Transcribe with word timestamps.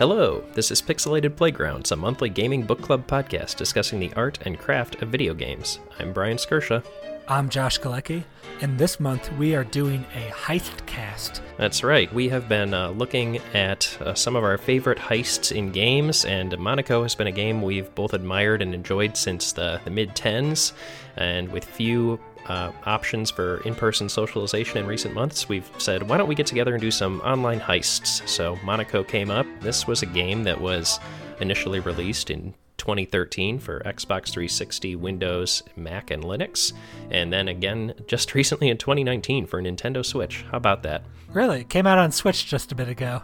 Hello, 0.00 0.42
this 0.54 0.70
is 0.70 0.80
Pixelated 0.80 1.36
Playgrounds, 1.36 1.92
a 1.92 1.96
monthly 1.96 2.30
gaming 2.30 2.62
book 2.62 2.80
club 2.80 3.06
podcast 3.06 3.56
discussing 3.56 4.00
the 4.00 4.10
art 4.14 4.38
and 4.46 4.58
craft 4.58 5.02
of 5.02 5.10
video 5.10 5.34
games. 5.34 5.78
I'm 5.98 6.14
Brian 6.14 6.38
Skirsha. 6.38 6.82
I'm 7.28 7.50
Josh 7.50 7.78
Galecki, 7.78 8.24
and 8.62 8.78
this 8.78 8.98
month 8.98 9.30
we 9.34 9.54
are 9.54 9.62
doing 9.62 10.06
a 10.14 10.30
heist 10.30 10.86
cast. 10.86 11.42
That's 11.58 11.84
right, 11.84 12.10
we 12.14 12.30
have 12.30 12.48
been 12.48 12.72
uh, 12.72 12.92
looking 12.92 13.42
at 13.52 13.94
uh, 14.00 14.14
some 14.14 14.36
of 14.36 14.42
our 14.42 14.56
favorite 14.56 14.96
heists 14.96 15.54
in 15.54 15.70
games, 15.70 16.24
and 16.24 16.58
Monaco 16.58 17.02
has 17.02 17.14
been 17.14 17.26
a 17.26 17.32
game 17.32 17.60
we've 17.60 17.94
both 17.94 18.14
admired 18.14 18.62
and 18.62 18.74
enjoyed 18.74 19.18
since 19.18 19.52
the, 19.52 19.82
the 19.84 19.90
mid 19.90 20.16
10s, 20.16 20.72
and 21.18 21.46
with 21.52 21.66
few 21.66 22.18
uh, 22.46 22.72
options 22.84 23.30
for 23.30 23.58
in 23.64 23.74
person 23.74 24.08
socialization 24.08 24.78
in 24.78 24.86
recent 24.86 25.14
months, 25.14 25.48
we've 25.48 25.70
said, 25.78 26.08
why 26.08 26.16
don't 26.16 26.28
we 26.28 26.34
get 26.34 26.46
together 26.46 26.74
and 26.74 26.80
do 26.80 26.90
some 26.90 27.20
online 27.20 27.60
heists? 27.60 28.26
So 28.28 28.56
Monaco 28.64 29.02
came 29.04 29.30
up. 29.30 29.46
This 29.60 29.86
was 29.86 30.02
a 30.02 30.06
game 30.06 30.44
that 30.44 30.60
was 30.60 30.98
initially 31.40 31.80
released 31.80 32.30
in 32.30 32.54
2013 32.80 33.58
for 33.58 33.80
Xbox 33.80 34.30
360, 34.30 34.96
Windows, 34.96 35.62
Mac, 35.76 36.10
and 36.10 36.24
Linux, 36.24 36.72
and 37.10 37.32
then 37.32 37.48
again 37.48 37.92
just 38.06 38.34
recently 38.34 38.68
in 38.68 38.78
2019 38.78 39.46
for 39.46 39.62
Nintendo 39.62 40.04
Switch. 40.04 40.44
How 40.50 40.56
about 40.56 40.82
that? 40.84 41.02
Really? 41.28 41.60
It 41.60 41.68
came 41.68 41.86
out 41.86 41.98
on 41.98 42.10
Switch 42.10 42.46
just 42.46 42.72
a 42.72 42.74
bit 42.74 42.88
ago. 42.88 43.22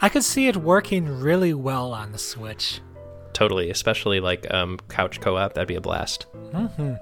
I 0.00 0.08
could 0.08 0.24
see 0.24 0.48
it 0.48 0.56
working 0.56 1.06
really 1.06 1.54
well 1.54 1.92
on 1.92 2.12
the 2.12 2.18
Switch. 2.18 2.80
Totally, 3.32 3.70
especially 3.70 4.20
like 4.20 4.52
um, 4.52 4.78
couch 4.88 5.20
co 5.20 5.36
op, 5.36 5.54
that'd 5.54 5.68
be 5.68 5.74
a 5.76 5.80
blast. 5.80 6.26
Mm-hmm. 6.34 6.94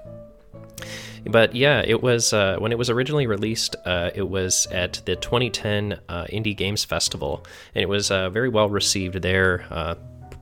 But 1.27 1.55
yeah, 1.55 1.81
it 1.85 2.03
was 2.03 2.33
uh, 2.33 2.57
when 2.59 2.71
it 2.71 2.77
was 2.77 2.89
originally 2.89 3.27
released. 3.27 3.75
Uh, 3.83 4.11
it 4.13 4.29
was 4.29 4.67
at 4.67 5.01
the 5.05 5.15
2010 5.15 5.99
uh, 6.07 6.25
Indie 6.25 6.55
Games 6.55 6.85
Festival, 6.85 7.45
and 7.73 7.81
it 7.81 7.89
was 7.89 8.11
uh, 8.11 8.29
very 8.29 8.49
well 8.49 8.69
received 8.69 9.21
there. 9.21 9.65
Uh, 9.71 9.95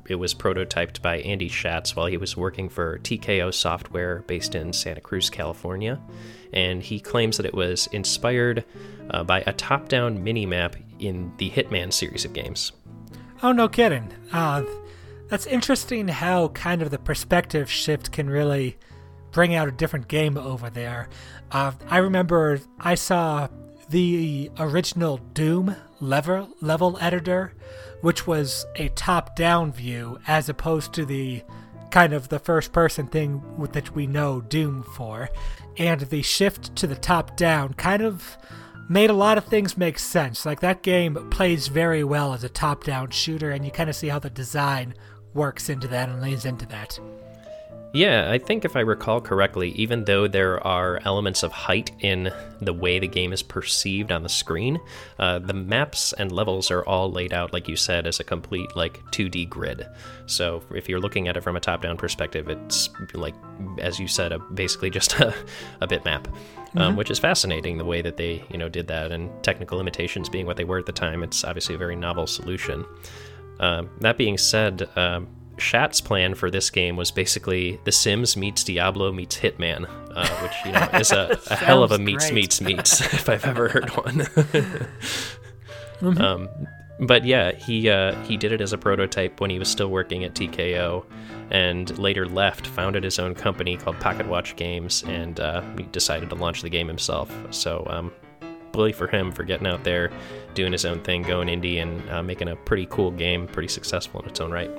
it 0.08 0.16
was 0.16 0.33
prototyped 0.33 1.02
by 1.02 1.19
Andy 1.19 1.47
Schatz 1.47 1.95
while 1.95 2.08
he 2.08 2.17
was 2.17 2.35
working 2.35 2.67
for 2.67 2.99
TKO 2.99 3.53
Software, 3.53 4.23
based 4.27 4.53
in 4.53 4.73
Santa 4.73 4.99
Cruz, 4.99 5.30
California, 5.30 5.97
and 6.52 6.83
he 6.83 6.99
claims 6.99 7.38
that 7.38 7.45
it 7.45 7.53
was 7.53 7.88
inspired 7.93 8.65
uh, 9.11 9.23
by 9.23 9.41
a 9.47 9.53
top-down 9.53 10.21
mini-map 10.21 10.75
in 10.99 11.31
the 11.38 11.49
Hitman 11.49 11.93
series 11.93 12.25
of 12.25 12.33
games. 12.33 12.73
Oh, 13.41 13.53
no 13.53 13.69
kidding. 13.69 14.11
that's 15.30 15.45
interesting. 15.45 16.09
How 16.09 16.49
kind 16.49 16.81
of 16.81 16.91
the 16.91 16.99
perspective 16.99 17.71
shift 17.71 18.11
can 18.11 18.30
really 18.30 18.77
bring 19.34 19.56
out 19.56 19.67
a 19.67 19.72
different 19.72 20.08
game 20.08 20.38
over 20.38 20.70
there. 20.70 21.09
Uh, 21.52 21.73
I 21.89 21.98
remember 21.98 22.62
I 22.80 22.95
saw 22.95 23.50
the 23.89 24.50
original 24.58 25.17
Doom 25.34 25.76
level 26.00 26.50
level 26.62 26.98
editor, 27.02 27.54
which 28.02 28.26
was 28.26 28.66
a 28.76 28.89
top-down 28.89 29.73
view 29.73 30.20
as 30.28 30.50
opposed 30.50 30.94
to 30.94 31.06
the 31.06 31.44
kind 31.92 32.14
of 32.14 32.30
the 32.30 32.39
first-person 32.39 33.08
thing 33.08 33.42
that 33.72 33.94
we 33.94 34.08
know 34.08 34.42
Doom 34.42 34.84
for, 34.84 35.30
and 35.78 36.02
the 36.02 36.22
shift 36.22 36.76
to 36.78 36.88
the 36.88 36.95
top-down 36.95 37.73
kind 37.73 38.02
of 38.02 38.38
made 38.89 39.09
a 39.09 39.14
lot 39.14 39.38
of 39.38 39.45
things 39.45 39.78
make 39.78 40.00
sense. 40.00 40.45
Like 40.45 40.59
that 40.61 40.81
game 40.81 41.30
plays 41.30 41.67
very 41.67 42.04
well 42.04 42.34
as 42.34 42.44
a 42.44 42.50
top-down 42.50 43.11
shooter, 43.11 43.52
and 43.52 43.64
you 43.64 43.72
kind 43.72 43.89
of 43.89 43.95
see 43.95 44.08
how 44.08 44.20
the 44.20 44.30
design 44.30 44.95
works 45.34 45.70
into 45.70 45.88
that 45.88 46.09
and 46.09 46.22
lays 46.22 46.45
into 46.45 46.66
that. 46.67 47.00
Yeah, 47.93 48.31
I 48.31 48.39
think 48.39 48.66
if 48.66 48.75
I 48.75 48.79
recall 48.79 49.21
correctly, 49.21 49.69
even 49.73 50.05
though 50.05 50.27
there 50.27 50.66
are 50.66 50.99
elements 51.05 51.43
of 51.43 51.52
height 51.52 51.91
in 51.99 52.31
the 52.59 52.73
way 52.73 52.97
the 52.97 53.07
game 53.07 53.31
is 53.31 53.43
perceived 53.43 54.11
on 54.11 54.23
the 54.23 54.30
screen, 54.30 54.80
uh, 55.19 55.38
the 55.38 55.53
maps 55.53 56.11
and 56.13 56.31
levels 56.31 56.71
are 56.71 56.83
all 56.85 57.11
laid 57.11 57.33
out, 57.33 57.53
like 57.53 57.67
you 57.67 57.75
said, 57.75 58.08
as 58.08 58.20
a 58.20 58.23
complete 58.23 58.75
like 58.75 58.99
2D 59.11 59.48
grid. 59.48 59.87
So 60.25 60.64
if 60.73 60.89
you're 60.89 60.99
looking 60.99 61.27
at 61.27 61.37
it 61.37 61.42
from 61.42 61.55
a 61.55 61.59
top-down 61.59 61.98
perspective, 61.98 62.49
it's 62.49 62.89
like, 63.14 63.36
as 63.77 63.99
you 63.99 64.08
said, 64.08 64.31
a, 64.31 64.39
basically 64.39 64.89
just 64.89 65.14
a, 65.19 65.31
a 65.80 65.87
bitmap, 65.87 66.25
um, 66.25 66.33
mm-hmm. 66.33 66.77
um, 66.80 66.95
which 66.95 67.11
is 67.11 67.19
fascinating 67.19 67.77
the 67.77 67.86
way 67.86 68.02
that 68.02 68.17
they 68.17 68.43
you 68.49 68.58
know 68.58 68.69
did 68.69 68.87
that. 68.87 69.11
And 69.11 69.30
technical 69.43 69.77
limitations 69.77 70.30
being 70.30 70.48
what 70.48 70.58
they 70.58 70.64
were 70.64 70.80
at 70.80 70.87
the 70.87 70.92
time, 70.92 71.21
it's 71.21 71.43
obviously 71.43 71.75
a 71.75 71.77
very 71.77 71.95
novel 71.95 72.25
solution. 72.25 72.87
Uh, 73.59 73.83
that 73.99 74.17
being 74.17 74.39
said. 74.39 74.89
Um, 74.95 75.27
Schatz's 75.58 76.02
plan 76.02 76.33
for 76.36 76.49
this 76.49 76.69
game 76.69 76.95
was 76.95 77.11
basically 77.11 77.80
The 77.83 77.91
Sims 77.91 78.36
meets 78.36 78.64
Diablo 78.64 79.11
meets 79.11 79.37
Hitman, 79.37 79.87
uh, 80.15 80.27
which 80.41 80.53
you 80.65 80.71
know 80.71 80.99
is 80.99 81.11
a, 81.11 81.39
a 81.49 81.55
hell 81.55 81.83
of 81.83 81.91
a 81.91 81.97
meets 81.99 82.25
great. 82.25 82.36
meets 82.36 82.61
meets 82.61 83.02
if 83.14 83.30
I've 83.30 83.45
ever 83.45 83.69
heard 83.69 83.89
one. 83.92 84.15
mm-hmm. 86.02 86.21
um, 86.21 86.49
but 86.99 87.25
yeah, 87.25 87.52
he 87.53 87.89
uh, 87.89 88.15
he 88.23 88.37
did 88.37 88.52
it 88.52 88.61
as 88.61 88.73
a 88.73 88.77
prototype 88.77 89.39
when 89.39 89.49
he 89.49 89.59
was 89.59 89.67
still 89.67 89.89
working 89.89 90.23
at 90.23 90.33
TKO, 90.33 91.05
and 91.52 91.97
later 91.97 92.27
left, 92.27 92.67
founded 92.67 93.03
his 93.03 93.19
own 93.19 93.36
company 93.36 93.77
called 93.77 93.99
Pocket 93.99 94.27
Watch 94.27 94.55
Games, 94.55 95.03
and 95.08 95.39
uh, 95.39 95.61
he 95.77 95.83
decided 95.83 96.30
to 96.30 96.36
launch 96.36 96.61
the 96.61 96.69
game 96.69 96.87
himself. 96.87 97.31
So 97.52 97.86
um, 97.89 98.11
bully 98.71 98.92
for 98.92 99.08
him 99.08 99.31
for 99.31 99.43
getting 99.43 99.67
out 99.67 99.83
there, 99.83 100.11
doing 100.53 100.71
his 100.71 100.86
own 100.86 100.99
thing, 101.02 101.21
going 101.21 101.47
indie, 101.47 101.81
and 101.81 102.09
uh, 102.09 102.23
making 102.23 102.49
a 102.49 102.55
pretty 102.55 102.87
cool 102.89 103.11
game, 103.11 103.47
pretty 103.47 103.69
successful 103.69 104.21
in 104.21 104.30
its 104.30 104.39
own 104.39 104.52
right. 104.52 104.71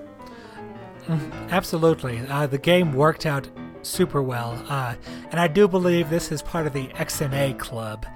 Absolutely. 1.50 2.18
Uh, 2.28 2.46
the 2.46 2.58
game 2.58 2.92
worked 2.92 3.26
out 3.26 3.48
super 3.82 4.22
well, 4.22 4.62
uh, 4.68 4.94
and 5.30 5.38
I 5.38 5.46
do 5.46 5.68
believe 5.68 6.08
this 6.08 6.32
is 6.32 6.42
part 6.42 6.66
of 6.66 6.72
the 6.72 6.86
XNA 6.88 7.58
club. 7.58 8.06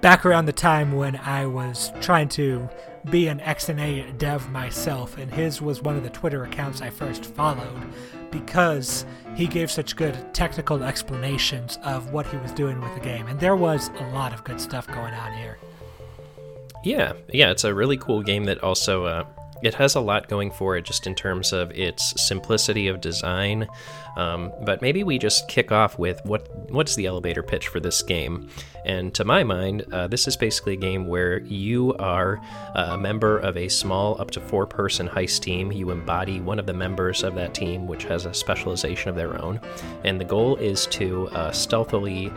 Back 0.00 0.24
around 0.24 0.46
the 0.46 0.52
time 0.52 0.92
when 0.92 1.16
I 1.16 1.46
was 1.46 1.92
trying 2.00 2.28
to 2.30 2.68
be 3.10 3.28
an 3.28 3.40
XNA 3.40 4.16
dev 4.18 4.50
myself, 4.50 5.18
and 5.18 5.32
his 5.32 5.60
was 5.60 5.82
one 5.82 5.96
of 5.96 6.02
the 6.02 6.10
Twitter 6.10 6.44
accounts 6.44 6.80
I 6.80 6.90
first 6.90 7.24
followed 7.26 7.82
because 8.30 9.04
he 9.34 9.46
gave 9.46 9.70
such 9.70 9.96
good 9.96 10.34
technical 10.34 10.82
explanations 10.82 11.78
of 11.82 12.12
what 12.12 12.26
he 12.26 12.36
was 12.38 12.52
doing 12.52 12.80
with 12.80 12.94
the 12.94 13.00
game, 13.00 13.26
and 13.26 13.38
there 13.38 13.56
was 13.56 13.90
a 14.00 14.10
lot 14.10 14.32
of 14.32 14.44
good 14.44 14.60
stuff 14.60 14.86
going 14.86 15.14
on 15.14 15.32
here. 15.34 15.58
Yeah, 16.84 17.12
yeah, 17.32 17.50
it's 17.50 17.64
a 17.64 17.74
really 17.74 17.96
cool 17.96 18.22
game 18.22 18.44
that 18.44 18.62
also 18.62 19.04
uh, 19.04 19.24
it 19.62 19.74
has 19.74 19.94
a 19.94 20.00
lot 20.00 20.28
going 20.28 20.50
for 20.50 20.76
it 20.76 20.84
just 20.84 21.06
in 21.06 21.14
terms 21.14 21.52
of 21.52 21.70
its 21.72 22.20
simplicity 22.22 22.88
of 22.88 23.00
design. 23.00 23.66
Um, 24.16 24.52
but 24.62 24.82
maybe 24.82 25.04
we 25.04 25.18
just 25.18 25.48
kick 25.48 25.70
off 25.70 25.98
with 25.98 26.24
what 26.24 26.48
what's 26.70 26.96
the 26.96 27.06
elevator 27.06 27.42
pitch 27.42 27.68
for 27.68 27.80
this 27.80 28.02
game? 28.02 28.48
And 28.84 29.14
to 29.14 29.24
my 29.24 29.44
mind, 29.44 29.84
uh, 29.92 30.08
this 30.08 30.26
is 30.26 30.36
basically 30.36 30.72
a 30.72 30.76
game 30.76 31.06
where 31.06 31.40
you 31.40 31.94
are 31.96 32.40
a 32.74 32.96
member 32.96 33.38
of 33.38 33.56
a 33.56 33.68
small, 33.68 34.20
up 34.20 34.30
to 34.32 34.40
four 34.40 34.66
person 34.66 35.08
heist 35.08 35.40
team. 35.40 35.70
You 35.70 35.90
embody 35.90 36.40
one 36.40 36.58
of 36.58 36.66
the 36.66 36.72
members 36.72 37.22
of 37.22 37.34
that 37.34 37.54
team, 37.54 37.86
which 37.86 38.04
has 38.04 38.26
a 38.26 38.34
specialization 38.34 39.10
of 39.10 39.16
their 39.16 39.40
own. 39.40 39.60
And 40.04 40.20
the 40.20 40.24
goal 40.24 40.56
is 40.56 40.86
to 40.86 41.28
uh, 41.28 41.52
stealthily 41.52 42.32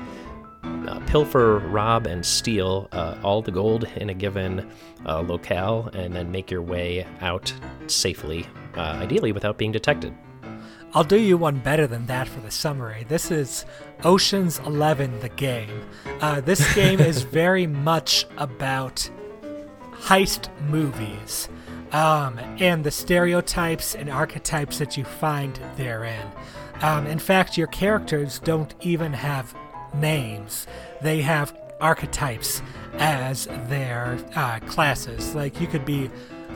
uh, 0.63 0.99
pilfer, 1.07 1.59
rob, 1.59 2.07
and 2.07 2.25
steal 2.25 2.87
uh, 2.91 3.17
all 3.23 3.41
the 3.41 3.51
gold 3.51 3.85
in 3.95 4.09
a 4.09 4.13
given 4.13 4.69
uh, 5.05 5.21
locale, 5.21 5.89
and 5.93 6.13
then 6.13 6.31
make 6.31 6.51
your 6.51 6.61
way 6.61 7.05
out 7.21 7.53
safely, 7.87 8.45
uh, 8.75 8.97
ideally 9.01 9.31
without 9.31 9.57
being 9.57 9.71
detected. 9.71 10.13
I'll 10.93 11.05
do 11.05 11.17
you 11.17 11.37
one 11.37 11.59
better 11.59 11.87
than 11.87 12.05
that 12.07 12.27
for 12.27 12.41
the 12.41 12.51
summary. 12.51 13.05
This 13.07 13.31
is 13.31 13.65
Ocean's 14.03 14.59
Eleven, 14.59 15.19
the 15.21 15.29
game. 15.29 15.85
Uh, 16.19 16.41
this 16.41 16.73
game 16.75 16.99
is 16.99 17.23
very 17.23 17.65
much 17.65 18.25
about 18.37 19.09
heist 19.93 20.49
movies 20.67 21.47
um, 21.91 22.39
and 22.59 22.83
the 22.83 22.91
stereotypes 22.91 23.95
and 23.95 24.09
archetypes 24.09 24.79
that 24.79 24.97
you 24.97 25.03
find 25.03 25.59
therein. 25.77 26.27
Um, 26.81 27.05
in 27.05 27.19
fact, 27.19 27.57
your 27.57 27.67
characters 27.67 28.39
don't 28.39 28.73
even 28.81 29.13
have 29.13 29.53
names. 29.93 30.67
They 31.01 31.21
have 31.21 31.57
archetypes 31.79 32.61
as 32.93 33.47
their 33.67 34.17
uh, 34.35 34.59
classes. 34.61 35.33
Like 35.35 35.59
you 35.59 35.67
could 35.67 35.85
be 35.85 36.09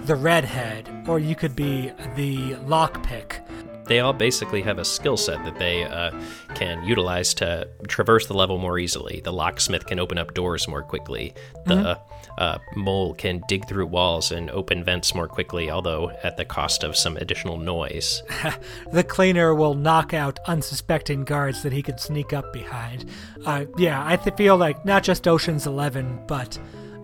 the 0.06 0.16
redhead, 0.16 0.90
or 1.08 1.20
you 1.20 1.36
could 1.36 1.56
be 1.56 1.92
the 2.16 2.54
lockpick, 2.66 3.42
they 3.88 4.00
all 4.00 4.14
basically 4.14 4.62
have 4.62 4.80
a 4.80 4.86
skill 4.86 5.18
set 5.18 5.44
that 5.44 5.58
they 5.60 5.84
uh, 5.84 6.12
can 6.56 6.84
utilize 6.84 7.34
to 7.36 7.68
traverse 7.88 8.28
the 8.28 8.34
level 8.34 8.58
more 8.58 8.80
easily. 8.80 9.22
The 9.24 9.34
locksmith 9.34 9.86
can 9.86 10.00
open 10.00 10.18
up 10.18 10.34
doors 10.34 10.68
more 10.68 10.82
quickly. 10.82 11.34
The 11.66 11.76
mm-hmm. 11.76 12.34
uh, 12.38 12.58
mole 12.76 13.14
can 13.14 13.42
dig 13.48 13.68
through 13.68 13.88
walls 13.88 14.32
and 14.32 14.50
open 14.52 14.84
vents 14.84 15.14
more 15.14 15.28
quickly, 15.28 15.70
although 15.70 16.12
at 16.24 16.38
the 16.38 16.46
cost 16.46 16.84
of 16.84 16.96
some 16.96 17.18
additional 17.18 17.58
noise. 17.58 18.24
the 18.92 19.04
cleaner 19.04 19.54
will 19.54 19.76
knock 19.76 20.14
out 20.14 20.40
unsuspecting 20.48 21.24
guards 21.24 21.64
that 21.64 21.74
he 21.74 21.82
can 21.82 21.98
sneak 21.98 22.34
up 22.34 22.52
behind. 22.52 23.06
Uh, 23.46 23.66
yeah, 23.78 24.04
I 24.06 24.18
th- 24.18 24.36
feel 24.36 24.58
like 24.58 24.86
not 24.86 25.04
just 25.04 25.28
Ocean's 25.28 25.68
Eleven, 25.68 26.20
but 26.28 26.58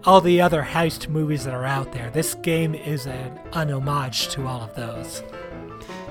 all 0.03 0.19
the 0.19 0.41
other 0.41 0.63
heist 0.63 1.07
movies 1.09 1.45
that 1.45 1.53
are 1.53 1.65
out 1.65 1.91
there. 1.91 2.09
This 2.09 2.33
game 2.33 2.73
is 2.73 3.05
an, 3.05 3.39
an 3.53 3.69
homage 3.69 4.29
to 4.29 4.47
all 4.47 4.61
of 4.61 4.73
those 4.73 5.21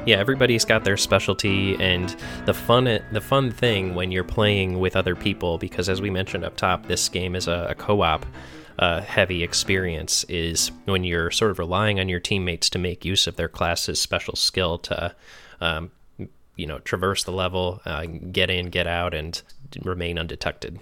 yeah, 0.06 0.16
everybody's 0.16 0.64
got 0.64 0.84
their 0.84 0.96
specialty, 0.96 1.76
and 1.80 2.14
the 2.46 2.54
fun 2.54 2.84
the 3.12 3.20
fun 3.20 3.50
thing 3.50 3.94
when 3.94 4.10
you're 4.10 4.24
playing 4.24 4.78
with 4.78 4.96
other 4.96 5.14
people, 5.14 5.58
because 5.58 5.88
as 5.88 6.00
we 6.00 6.10
mentioned 6.10 6.44
up 6.44 6.56
top, 6.56 6.86
this 6.86 7.08
game 7.08 7.34
is 7.36 7.48
a, 7.48 7.68
a 7.70 7.74
co-op. 7.74 8.26
uh, 8.80 9.02
heavy 9.02 9.42
experience 9.42 10.24
is 10.24 10.72
when 10.86 11.04
you're 11.04 11.30
sort 11.30 11.50
of 11.50 11.58
relying 11.58 12.00
on 12.00 12.08
your 12.08 12.18
teammates 12.18 12.70
to 12.70 12.78
make 12.78 13.04
use 13.04 13.26
of 13.26 13.36
their 13.36 13.48
class's 13.48 14.00
special 14.00 14.34
skill 14.34 14.78
to, 14.78 15.14
um, 15.60 15.90
you 16.56 16.66
know, 16.66 16.78
traverse 16.78 17.22
the 17.22 17.30
level, 17.30 17.82
uh, 17.84 18.06
get 18.32 18.48
in, 18.48 18.70
get 18.70 18.86
out, 18.86 19.12
and 19.12 19.42
remain 19.82 20.18
undetected. 20.18 20.80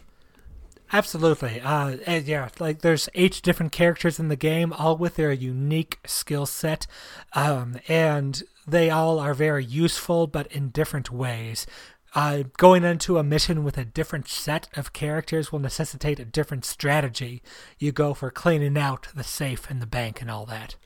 Absolutely. 0.92 1.60
Uh, 1.60 1.96
yeah, 2.24 2.48
like 2.60 2.80
there's 2.80 3.08
eight 3.14 3.40
different 3.42 3.72
characters 3.72 4.20
in 4.20 4.28
the 4.28 4.36
game, 4.36 4.72
all 4.72 4.96
with 4.96 5.16
their 5.16 5.32
unique 5.32 5.98
skill 6.06 6.46
set, 6.46 6.86
um, 7.34 7.78
and 7.88 8.44
they 8.68 8.90
all 8.90 9.18
are 9.18 9.34
very 9.34 9.64
useful, 9.64 10.26
but 10.26 10.46
in 10.52 10.68
different 10.68 11.10
ways. 11.10 11.66
Uh, 12.14 12.44
going 12.56 12.84
into 12.84 13.18
a 13.18 13.22
mission 13.22 13.64
with 13.64 13.76
a 13.76 13.84
different 13.84 14.28
set 14.28 14.68
of 14.74 14.92
characters 14.92 15.52
will 15.52 15.58
necessitate 15.58 16.18
a 16.18 16.24
different 16.24 16.64
strategy. 16.64 17.42
You 17.78 17.92
go 17.92 18.14
for 18.14 18.30
cleaning 18.30 18.78
out 18.78 19.08
the 19.14 19.24
safe 19.24 19.70
and 19.70 19.82
the 19.82 19.86
bank 19.86 20.20
and 20.22 20.30
all 20.30 20.46
that. 20.46 20.76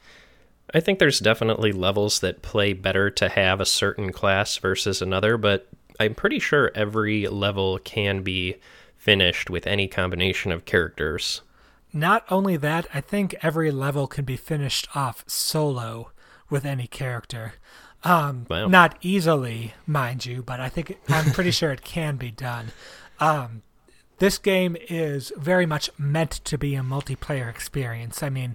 I 0.75 0.81
think 0.81 0.99
there's 0.99 1.21
definitely 1.21 1.73
levels 1.73 2.21
that 2.21 2.43
play 2.43 2.73
better 2.73 3.11
to 3.11 3.29
have 3.29 3.61
a 3.61 3.67
certain 3.67 4.13
class 4.13 4.57
versus 4.57 5.03
another, 5.03 5.37
but 5.37 5.69
I'm 6.01 6.15
pretty 6.15 6.39
sure 6.39 6.73
every 6.75 7.27
level 7.29 7.79
can 7.79 8.23
be 8.23 8.57
finished 8.97 9.51
with 9.51 9.67
any 9.67 9.87
combination 9.87 10.51
of 10.51 10.65
characters. 10.65 11.43
Not 11.93 12.25
only 12.31 12.57
that, 12.57 12.87
I 12.95 13.01
think 13.01 13.35
every 13.43 13.71
level 13.71 14.07
can 14.07 14.25
be 14.25 14.37
finished 14.37 14.89
off 14.95 15.25
solo 15.27 16.11
with 16.53 16.65
any 16.65 16.87
character. 16.87 17.55
Um, 18.05 18.47
wow. 18.49 18.69
Not 18.69 18.97
easily, 19.01 19.75
mind 19.87 20.27
you, 20.27 20.43
but 20.43 20.61
I 20.61 20.69
think 20.69 20.99
I'm 21.09 21.33
pretty 21.33 21.51
sure 21.53 21.73
it 21.73 21.83
can 21.83 22.17
be 22.17 22.31
done. 22.31 22.71
Um, 23.19 23.63
this 24.19 24.39
game 24.39 24.77
is 24.89 25.33
very 25.37 25.67
much 25.67 25.91
meant 25.99 26.31
to 26.31 26.57
be 26.59 26.77
a 26.77 26.83
multiplayer 26.83 27.49
experience. 27.49 28.23
I 28.23 28.29
mean, 28.29 28.55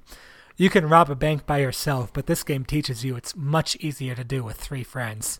you 0.55 0.69
can 0.69 0.87
rob 0.87 1.09
a 1.09 1.15
bank 1.15 1.45
by 1.45 1.57
yourself, 1.57 2.13
but 2.13 2.27
this 2.27 2.43
game 2.43 2.63
teaches 2.63 3.03
you 3.03 3.15
it's 3.15 3.35
much 3.35 3.75
easier 3.77 4.15
to 4.15 4.23
do 4.23 4.43
with 4.43 4.57
three 4.57 4.83
friends 4.83 5.39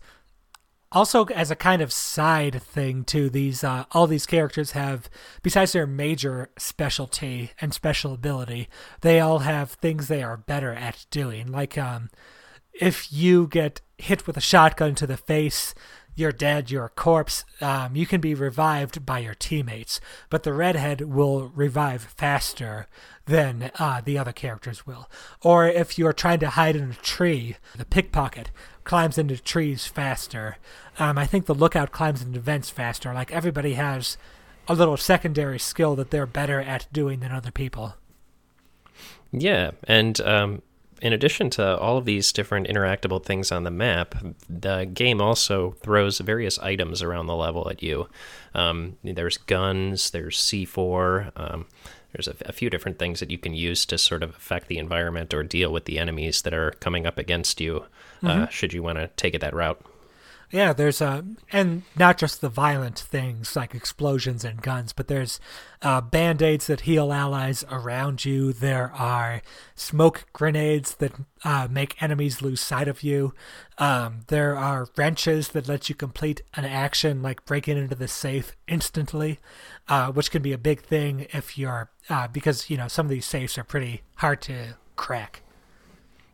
also 0.90 1.24
as 1.26 1.50
a 1.50 1.56
kind 1.56 1.82
of 1.82 1.92
side 1.92 2.62
thing 2.62 3.04
to 3.04 3.28
these 3.28 3.62
uh, 3.62 3.84
all 3.92 4.06
these 4.06 4.26
characters 4.26 4.72
have 4.72 5.10
besides 5.42 5.72
their 5.72 5.86
major 5.86 6.48
specialty 6.56 7.50
and 7.60 7.74
special 7.74 8.14
ability 8.14 8.68
they 9.02 9.20
all 9.20 9.40
have 9.40 9.70
things 9.72 10.08
they 10.08 10.22
are 10.22 10.36
better 10.36 10.72
at 10.72 11.04
doing 11.10 11.50
like 11.50 11.76
um, 11.76 12.08
if 12.80 13.12
you 13.12 13.46
get 13.46 13.80
hit 13.96 14.26
with 14.26 14.36
a 14.36 14.40
shotgun 14.40 14.94
to 14.96 15.06
the 15.06 15.16
face 15.16 15.74
you're 16.18 16.32
dead, 16.32 16.68
you're 16.68 16.86
a 16.86 16.90
corpse, 16.90 17.44
um, 17.60 17.94
you 17.94 18.04
can 18.04 18.20
be 18.20 18.34
revived 18.34 19.06
by 19.06 19.20
your 19.20 19.34
teammates, 19.34 20.00
but 20.30 20.42
the 20.42 20.52
redhead 20.52 21.00
will 21.02 21.52
revive 21.54 22.02
faster 22.02 22.88
than 23.26 23.70
uh, 23.78 24.00
the 24.04 24.18
other 24.18 24.32
characters 24.32 24.84
will. 24.84 25.08
Or 25.42 25.68
if 25.68 25.96
you're 25.96 26.12
trying 26.12 26.40
to 26.40 26.50
hide 26.50 26.74
in 26.74 26.90
a 26.90 26.94
tree, 26.94 27.56
the 27.76 27.84
pickpocket 27.84 28.50
climbs 28.82 29.16
into 29.16 29.40
trees 29.40 29.86
faster. 29.86 30.56
Um, 30.98 31.18
I 31.18 31.26
think 31.26 31.46
the 31.46 31.54
lookout 31.54 31.92
climbs 31.92 32.20
into 32.20 32.40
vents 32.40 32.68
faster. 32.68 33.14
Like 33.14 33.30
everybody 33.30 33.74
has 33.74 34.16
a 34.66 34.74
little 34.74 34.96
secondary 34.96 35.60
skill 35.60 35.94
that 35.94 36.10
they're 36.10 36.26
better 36.26 36.60
at 36.60 36.88
doing 36.92 37.20
than 37.20 37.30
other 37.30 37.52
people. 37.52 37.94
Yeah, 39.30 39.70
and 39.84 40.20
um, 40.22 40.62
in 41.00 41.12
addition 41.12 41.50
to 41.50 41.78
all 41.78 41.96
of 41.96 42.04
these 42.04 42.32
different 42.32 42.66
interactable 42.66 43.24
things 43.24 43.52
on 43.52 43.64
the 43.64 43.70
map, 43.70 44.14
the 44.48 44.84
game 44.92 45.20
also 45.20 45.72
throws 45.72 46.18
various 46.18 46.58
items 46.58 47.02
around 47.02 47.26
the 47.26 47.36
level 47.36 47.68
at 47.70 47.82
you. 47.82 48.08
Um, 48.54 48.96
there's 49.02 49.36
guns, 49.36 50.10
there's 50.10 50.38
C4. 50.38 51.32
Um, 51.36 51.66
there's 52.12 52.28
a, 52.28 52.34
a, 52.46 52.52
few 52.52 52.70
different 52.70 52.98
things 52.98 53.20
that 53.20 53.30
you 53.30 53.38
can 53.38 53.54
use 53.54 53.84
to 53.86 53.98
sort 53.98 54.22
of 54.22 54.30
affect 54.30 54.68
the 54.68 54.78
environment 54.78 55.34
or 55.34 55.42
deal 55.42 55.72
with 55.72 55.84
the 55.84 55.98
enemies 55.98 56.42
that 56.42 56.54
are 56.54 56.72
coming 56.80 57.06
up 57.06 57.18
against 57.18 57.60
you 57.60 57.84
uh, 58.22 58.26
mm-hmm. 58.26 58.42
uh, 58.42 58.48
should 58.48 58.72
you 58.72 58.82
want 58.82 58.98
to 58.98 59.08
take 59.16 59.34
it 59.34 59.40
that 59.40 59.54
route. 59.54 59.80
Yeah, 60.50 60.72
there's 60.72 61.02
uh, 61.02 61.22
and 61.52 61.82
not 61.94 62.16
just 62.16 62.40
the 62.40 62.48
violent 62.48 62.98
things 62.98 63.54
like 63.54 63.74
explosions 63.74 64.44
and 64.44 64.62
guns, 64.62 64.94
but 64.94 65.06
there's 65.06 65.38
uh, 65.82 66.00
band 66.00 66.40
aids 66.40 66.68
that 66.68 66.82
heal 66.82 67.12
allies 67.12 67.64
around 67.70 68.24
you. 68.24 68.54
There 68.54 68.90
are 68.94 69.42
smoke 69.74 70.24
grenades 70.32 70.94
that 70.96 71.12
uh, 71.44 71.68
make 71.70 72.02
enemies 72.02 72.40
lose 72.40 72.62
sight 72.62 72.88
of 72.88 73.02
you. 73.02 73.34
Um, 73.76 74.20
there 74.28 74.56
are 74.56 74.88
wrenches 74.96 75.48
that 75.48 75.68
let 75.68 75.90
you 75.90 75.94
complete 75.94 76.40
an 76.54 76.64
action 76.64 77.20
like 77.20 77.44
breaking 77.44 77.76
into 77.76 77.94
the 77.94 78.08
safe 78.08 78.56
instantly, 78.66 79.40
uh, 79.86 80.10
which 80.12 80.30
can 80.30 80.40
be 80.40 80.54
a 80.54 80.58
big 80.58 80.80
thing 80.80 81.26
if 81.30 81.58
you're 81.58 81.90
uh, 82.08 82.26
because 82.26 82.70
you 82.70 82.78
know 82.78 82.88
some 82.88 83.04
of 83.04 83.10
these 83.10 83.26
safes 83.26 83.58
are 83.58 83.64
pretty 83.64 84.00
hard 84.16 84.40
to 84.42 84.76
crack. 84.96 85.42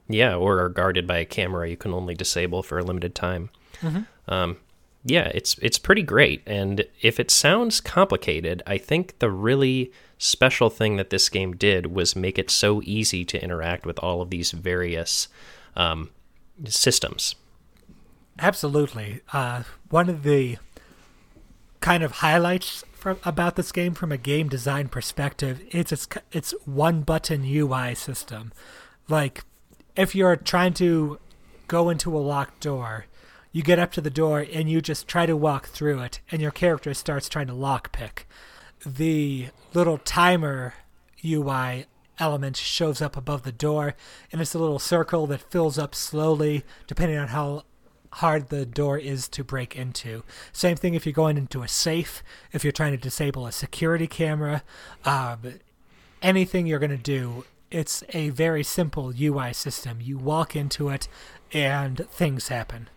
Yeah, 0.09 0.37
or 0.37 0.61
are 0.61 0.69
guarded 0.69 1.09
by 1.09 1.19
a 1.19 1.25
camera 1.25 1.69
you 1.69 1.77
can 1.77 1.93
only 1.93 2.15
disable 2.15 2.63
for 2.63 2.79
a 2.79 2.85
limited 2.85 3.17
time. 3.17 3.51
Mm-hmm. 3.85 4.33
Um, 4.33 4.57
yeah, 5.05 5.31
it's 5.35 5.59
it's 5.59 5.79
pretty 5.79 6.03
great. 6.03 6.43
And 6.47 6.87
if 7.03 7.21
it 7.21 7.31
sounds 7.31 7.81
complicated, 7.81 8.63
I 8.67 8.79
think 8.79 9.19
the 9.19 9.31
really 9.31 9.93
special 10.19 10.71
thing 10.71 10.97
that 10.97 11.11
this 11.11 11.29
game 11.29 11.55
did 11.55 11.87
was 11.95 12.17
make 12.17 12.39
it 12.39 12.51
so 12.51 12.81
easy 12.85 13.25
to 13.27 13.43
interact 13.43 13.85
with 13.85 13.99
all 13.99 14.23
of 14.23 14.31
these 14.31 14.53
various 14.53 15.29
um, 15.77 16.11
systems. 16.67 17.35
Absolutely. 18.39 19.21
Uh, 19.33 19.65
one 19.91 20.09
of 20.09 20.23
the 20.23 20.57
kind 21.81 22.03
of 22.03 22.13
highlights 22.13 22.83
from, 22.93 23.19
about 23.25 23.57
this 23.57 23.71
game 23.71 23.93
from 23.93 24.11
a 24.11 24.17
game 24.17 24.49
design 24.49 24.89
perspective 24.89 25.61
is 25.71 25.93
its 25.93 26.09
its 26.33 26.55
one 26.65 27.03
button 27.03 27.45
UI 27.45 27.95
system. 27.95 28.53
Like 29.09 29.45
if 29.95 30.15
you're 30.15 30.37
trying 30.37 30.73
to 30.75 31.19
go 31.69 31.91
into 31.91 32.17
a 32.17 32.19
locked 32.19 32.61
door, 32.61 33.07
you 33.55 33.62
get 33.62 33.79
up 33.79 33.93
to 33.93 34.01
the 34.01 34.11
door 34.11 34.45
and 34.53 34.69
you 34.69 34.81
just 34.81 35.06
try 35.06 35.27
to 35.27 35.37
walk 35.37 35.69
through 35.69 36.01
it, 36.01 36.21
and 36.33 36.43
your 36.43 36.51
character 36.51 36.93
starts 36.93 37.29
trying 37.29 37.47
to 37.47 37.53
lockpick. 37.53 38.25
The 38.85 39.51
little 39.73 39.99
timer 39.99 40.75
UI 41.25 41.87
element 42.19 42.56
shows 42.56 43.01
up 43.01 43.17
above 43.17 43.45
the 43.45 43.53
door, 43.53 43.95
and 44.33 44.41
it's 44.41 44.55
a 44.55 44.59
little 44.59 44.81
circle 44.81 45.29
that 45.29 45.51
fills 45.53 45.79
up 45.79 45.95
slowly 45.95 46.65
depending 46.89 47.17
on 47.17 47.29
how 47.29 47.62
hard 48.15 48.49
the 48.49 48.67
door 48.67 48.99
is 48.99 49.29
to 49.29 49.45
break 49.45 49.77
into. 49.77 50.25
Same 50.53 50.77
thing 50.77 50.95
if 50.95 51.06
you're 51.06 51.12
going 51.12 51.39
into 51.39 51.62
a 51.62 51.69
safe, 51.69 52.25
if 52.53 52.65
you're 52.65 52.73
trying 52.73 52.93
to 52.93 52.99
disable 52.99 53.47
a 53.47 53.53
security 53.53 54.08
camera, 54.08 54.65
um, 55.05 55.39
anything 56.20 56.67
you're 56.67 56.81
going 56.81 56.91
to 56.91 56.96
do 56.96 57.44
it's 57.70 58.05
a 58.11 58.29
very 58.29 58.63
simple 58.63 59.13
UI 59.20 59.53
system. 59.53 59.99
You 60.01 60.17
walk 60.17 60.55
into 60.55 60.91
it 60.91 61.08
and 61.53 62.06
things 62.08 62.46
happen. 62.46 62.89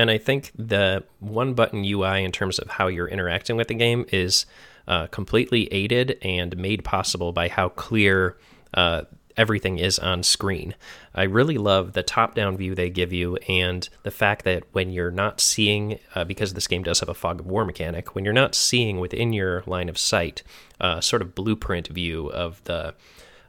And 0.00 0.10
I 0.10 0.16
think 0.16 0.50
the 0.56 1.04
one 1.18 1.52
button 1.52 1.84
UI 1.84 2.24
in 2.24 2.32
terms 2.32 2.58
of 2.58 2.70
how 2.70 2.86
you're 2.86 3.06
interacting 3.06 3.56
with 3.56 3.68
the 3.68 3.74
game 3.74 4.06
is 4.10 4.46
uh, 4.88 5.08
completely 5.08 5.70
aided 5.70 6.16
and 6.22 6.56
made 6.56 6.84
possible 6.84 7.32
by 7.32 7.48
how 7.48 7.68
clear 7.68 8.38
uh, 8.72 9.02
everything 9.36 9.78
is 9.78 9.98
on 9.98 10.22
screen. 10.22 10.74
I 11.14 11.24
really 11.24 11.58
love 11.58 11.92
the 11.92 12.02
top 12.02 12.34
down 12.34 12.56
view 12.56 12.74
they 12.74 12.88
give 12.88 13.12
you 13.12 13.36
and 13.46 13.86
the 14.02 14.10
fact 14.10 14.46
that 14.46 14.62
when 14.72 14.88
you're 14.88 15.10
not 15.10 15.38
seeing, 15.38 15.98
uh, 16.14 16.24
because 16.24 16.54
this 16.54 16.66
game 16.66 16.82
does 16.82 17.00
have 17.00 17.10
a 17.10 17.14
fog 17.14 17.40
of 17.40 17.46
war 17.46 17.66
mechanic, 17.66 18.14
when 18.14 18.24
you're 18.24 18.32
not 18.32 18.54
seeing 18.54 19.00
within 19.00 19.34
your 19.34 19.62
line 19.66 19.90
of 19.90 19.98
sight, 19.98 20.42
uh, 20.80 21.02
sort 21.02 21.20
of 21.20 21.34
blueprint 21.34 21.88
view 21.88 22.28
of 22.28 22.64
the 22.64 22.94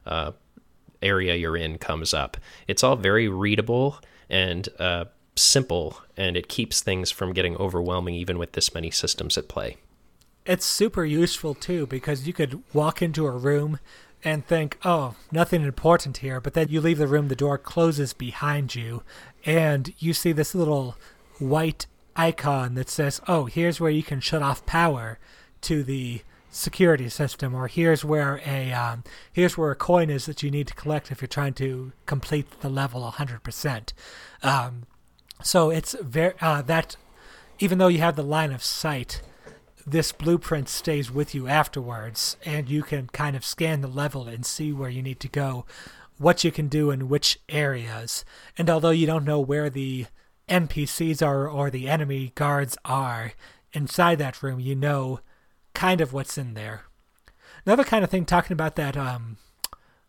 uh, 0.04 0.32
area 1.00 1.34
you're 1.34 1.56
in 1.56 1.78
comes 1.78 2.12
up. 2.12 2.36
It's 2.68 2.84
all 2.84 2.96
very 2.96 3.26
readable 3.26 4.00
and 4.28 4.68
uh, 4.78 5.06
simple, 5.42 6.00
and 6.16 6.36
it 6.36 6.48
keeps 6.48 6.80
things 6.80 7.10
from 7.10 7.32
getting 7.32 7.56
overwhelming 7.56 8.14
even 8.14 8.38
with 8.38 8.52
this 8.52 8.74
many 8.74 8.90
systems 8.90 9.36
at 9.36 9.48
play. 9.48 9.76
It's 10.44 10.66
super 10.66 11.04
useful 11.04 11.54
too 11.54 11.86
because 11.86 12.26
you 12.26 12.32
could 12.32 12.62
walk 12.72 13.00
into 13.00 13.26
a 13.26 13.30
room 13.30 13.78
and 14.24 14.46
think, 14.46 14.78
oh, 14.84 15.14
nothing 15.30 15.62
important 15.62 16.18
here, 16.18 16.40
but 16.40 16.54
then 16.54 16.68
you 16.68 16.80
leave 16.80 16.98
the 16.98 17.06
room, 17.06 17.28
the 17.28 17.36
door 17.36 17.58
closes 17.58 18.12
behind 18.12 18.74
you, 18.74 19.02
and 19.44 19.92
you 19.98 20.12
see 20.12 20.32
this 20.32 20.54
little 20.54 20.96
white 21.38 21.86
icon 22.14 22.74
that 22.74 22.88
says, 22.88 23.20
oh, 23.26 23.46
here's 23.46 23.80
where 23.80 23.90
you 23.90 24.02
can 24.02 24.20
shut 24.20 24.42
off 24.42 24.64
power 24.66 25.18
to 25.62 25.82
the 25.82 26.22
security 26.50 27.08
system, 27.08 27.54
or 27.54 27.66
here's 27.66 28.04
where 28.04 28.40
a 28.46 28.72
um, 28.72 29.02
here's 29.32 29.56
where 29.56 29.70
a 29.70 29.76
coin 29.76 30.10
is 30.10 30.26
that 30.26 30.42
you 30.42 30.50
need 30.50 30.68
to 30.68 30.74
collect 30.74 31.10
if 31.10 31.20
you're 31.20 31.26
trying 31.26 31.54
to 31.54 31.92
complete 32.06 32.60
the 32.60 32.68
level 32.68 33.10
100%. 33.10 33.92
Um, 34.42 34.82
so 35.42 35.70
it's 35.70 35.94
very 36.00 36.34
uh, 36.40 36.62
that 36.62 36.96
even 37.58 37.78
though 37.78 37.88
you 37.88 37.98
have 37.98 38.16
the 38.16 38.22
line 38.22 38.52
of 38.52 38.62
sight, 38.62 39.22
this 39.86 40.12
blueprint 40.12 40.68
stays 40.68 41.10
with 41.10 41.34
you 41.34 41.48
afterwards, 41.48 42.36
and 42.44 42.68
you 42.68 42.82
can 42.82 43.08
kind 43.08 43.36
of 43.36 43.44
scan 43.44 43.80
the 43.80 43.88
level 43.88 44.26
and 44.28 44.46
see 44.46 44.72
where 44.72 44.90
you 44.90 45.02
need 45.02 45.20
to 45.20 45.28
go, 45.28 45.64
what 46.18 46.44
you 46.44 46.52
can 46.52 46.68
do 46.68 46.90
in 46.90 47.08
which 47.08 47.38
areas. 47.48 48.24
And 48.56 48.70
although 48.70 48.90
you 48.90 49.06
don't 49.06 49.24
know 49.24 49.40
where 49.40 49.70
the 49.70 50.06
NPCs 50.48 51.24
are 51.26 51.48
or 51.48 51.70
the 51.70 51.88
enemy 51.88 52.32
guards 52.34 52.76
are 52.84 53.32
inside 53.72 54.18
that 54.18 54.42
room, 54.42 54.60
you 54.60 54.74
know 54.74 55.20
kind 55.74 56.00
of 56.00 56.12
what's 56.12 56.36
in 56.36 56.54
there. 56.54 56.82
another 57.64 57.84
kind 57.84 58.04
of 58.04 58.10
thing 58.10 58.24
talking 58.24 58.52
about 58.52 58.76
that 58.76 58.96
um, 58.96 59.36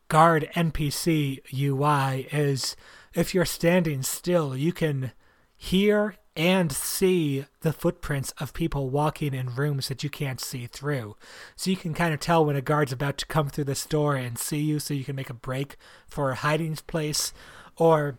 guard 0.07 0.49
NPC 0.55 1.39
UI 1.53 2.27
is 2.31 2.75
if 3.13 3.33
you're 3.33 3.45
standing 3.45 4.03
still, 4.03 4.55
you 4.57 4.73
can 4.73 5.11
hear 5.63 6.15
and 6.35 6.73
see 6.73 7.45
the 7.61 7.71
footprints 7.71 8.33
of 8.37 8.53
people 8.53 8.89
walking 8.89 9.33
in 9.33 9.55
rooms 9.55 9.87
that 9.87 10.03
you 10.03 10.09
can't 10.09 10.41
see 10.41 10.67
through. 10.67 11.15
So 11.55 11.69
you 11.69 11.77
can 11.77 11.93
kind 11.93 12.13
of 12.13 12.19
tell 12.19 12.43
when 12.43 12.57
a 12.57 12.61
guard's 12.61 12.91
about 12.91 13.17
to 13.19 13.25
come 13.25 13.47
through 13.47 13.63
this 13.65 13.85
door 13.85 14.15
and 14.15 14.37
see 14.37 14.59
you 14.59 14.79
so 14.79 14.93
you 14.93 15.05
can 15.05 15.15
make 15.15 15.29
a 15.29 15.33
break 15.33 15.77
for 16.05 16.31
a 16.31 16.35
hiding 16.35 16.75
place 16.87 17.31
or 17.77 18.17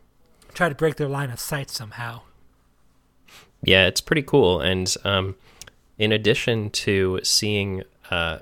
try 0.54 0.70
to 0.70 0.74
break 0.74 0.96
their 0.96 1.08
line 1.08 1.30
of 1.30 1.38
sight 1.38 1.68
somehow. 1.68 2.22
Yeah, 3.62 3.86
it's 3.88 4.00
pretty 4.00 4.22
cool. 4.22 4.62
And 4.62 4.94
um, 5.04 5.34
in 5.98 6.12
addition 6.12 6.70
to 6.70 7.20
seeing 7.22 7.82
uh, 8.10 8.38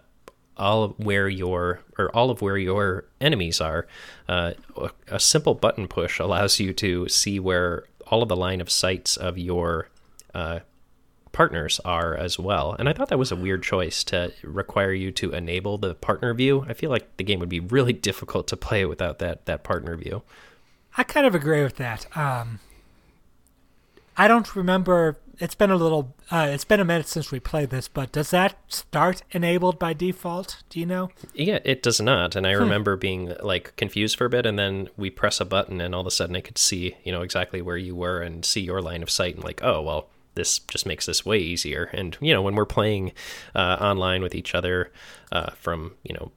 all 0.56 0.84
of 0.84 0.98
where 0.98 1.28
your 1.28 1.80
or 1.98 2.14
all 2.14 2.30
of 2.30 2.40
where 2.40 2.56
your 2.56 3.06
enemies 3.20 3.60
are, 3.60 3.88
uh, 4.28 4.52
a 5.08 5.18
simple 5.18 5.54
button 5.54 5.88
push 5.88 6.20
allows 6.20 6.60
you 6.60 6.72
to 6.74 7.08
see 7.08 7.40
where 7.40 7.84
all 8.12 8.22
of 8.22 8.28
the 8.28 8.36
line 8.36 8.60
of 8.60 8.68
sights 8.68 9.16
of 9.16 9.38
your 9.38 9.88
uh, 10.34 10.58
partners 11.32 11.80
are 11.82 12.14
as 12.14 12.38
well. 12.38 12.76
And 12.78 12.86
I 12.86 12.92
thought 12.92 13.08
that 13.08 13.18
was 13.18 13.32
a 13.32 13.36
weird 13.36 13.62
choice 13.62 14.04
to 14.04 14.34
require 14.42 14.92
you 14.92 15.10
to 15.12 15.32
enable 15.32 15.78
the 15.78 15.94
partner 15.94 16.34
view. 16.34 16.66
I 16.68 16.74
feel 16.74 16.90
like 16.90 17.16
the 17.16 17.24
game 17.24 17.40
would 17.40 17.48
be 17.48 17.58
really 17.58 17.92
difficult 18.10 18.46
to 18.48 18.56
play 18.56 18.84
without 18.84 19.18
that 19.20 19.46
that 19.46 19.64
partner 19.64 19.96
view. 19.96 20.22
I 20.98 21.04
kind 21.04 21.24
of 21.26 21.34
agree 21.34 21.62
with 21.62 21.76
that. 21.76 22.06
Um, 22.14 22.60
I 24.14 24.28
don't 24.28 24.54
remember. 24.54 25.16
It's 25.38 25.54
been 25.54 25.70
a 25.70 25.76
little. 25.76 26.14
Uh, 26.30 26.48
it's 26.50 26.64
been 26.64 26.80
a 26.80 26.84
minute 26.84 27.08
since 27.08 27.30
we 27.30 27.40
played 27.40 27.70
this, 27.70 27.88
but 27.88 28.12
does 28.12 28.30
that 28.30 28.56
start 28.68 29.22
enabled 29.32 29.78
by 29.78 29.92
default? 29.92 30.62
Do 30.68 30.78
you 30.78 30.86
know? 30.86 31.10
Yeah, 31.34 31.58
it 31.64 31.82
does 31.82 32.00
not. 32.00 32.36
And 32.36 32.46
I 32.46 32.54
hmm. 32.54 32.60
remember 32.60 32.96
being 32.96 33.34
like 33.42 33.74
confused 33.76 34.16
for 34.16 34.26
a 34.26 34.30
bit, 34.30 34.46
and 34.46 34.58
then 34.58 34.88
we 34.96 35.10
press 35.10 35.40
a 35.40 35.44
button, 35.44 35.80
and 35.80 35.94
all 35.94 36.02
of 36.02 36.06
a 36.06 36.10
sudden 36.10 36.36
I 36.36 36.40
could 36.40 36.58
see, 36.58 36.96
you 37.04 37.12
know, 37.12 37.22
exactly 37.22 37.62
where 37.62 37.76
you 37.76 37.94
were 37.94 38.20
and 38.20 38.44
see 38.44 38.60
your 38.60 38.82
line 38.82 39.02
of 39.02 39.10
sight, 39.10 39.34
and 39.34 39.44
like, 39.44 39.62
oh 39.62 39.80
well, 39.80 40.08
this 40.34 40.58
just 40.60 40.86
makes 40.86 41.06
this 41.06 41.24
way 41.24 41.38
easier. 41.38 41.84
And 41.92 42.16
you 42.20 42.32
know, 42.32 42.42
when 42.42 42.54
we're 42.54 42.64
playing 42.64 43.12
uh, 43.54 43.78
online 43.80 44.22
with 44.22 44.34
each 44.34 44.54
other 44.54 44.92
uh, 45.30 45.50
from 45.52 45.94
you 46.02 46.14
know 46.14 46.32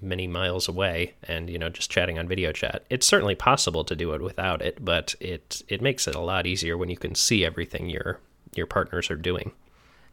many 0.00 0.26
miles 0.26 0.68
away 0.68 1.14
and 1.22 1.48
you 1.50 1.58
know 1.58 1.68
just 1.68 1.90
chatting 1.90 2.18
on 2.18 2.28
video 2.28 2.52
chat. 2.52 2.84
It's 2.90 3.06
certainly 3.06 3.34
possible 3.34 3.84
to 3.84 3.96
do 3.96 4.12
it 4.12 4.22
without 4.22 4.62
it 4.62 4.84
but 4.84 5.14
it 5.20 5.62
it 5.68 5.80
makes 5.80 6.06
it 6.06 6.14
a 6.14 6.20
lot 6.20 6.46
easier 6.46 6.76
when 6.76 6.90
you 6.90 6.96
can 6.96 7.14
see 7.14 7.44
everything 7.44 7.88
your 7.88 8.20
your 8.54 8.66
partners 8.66 9.10
are 9.10 9.16
doing. 9.16 9.52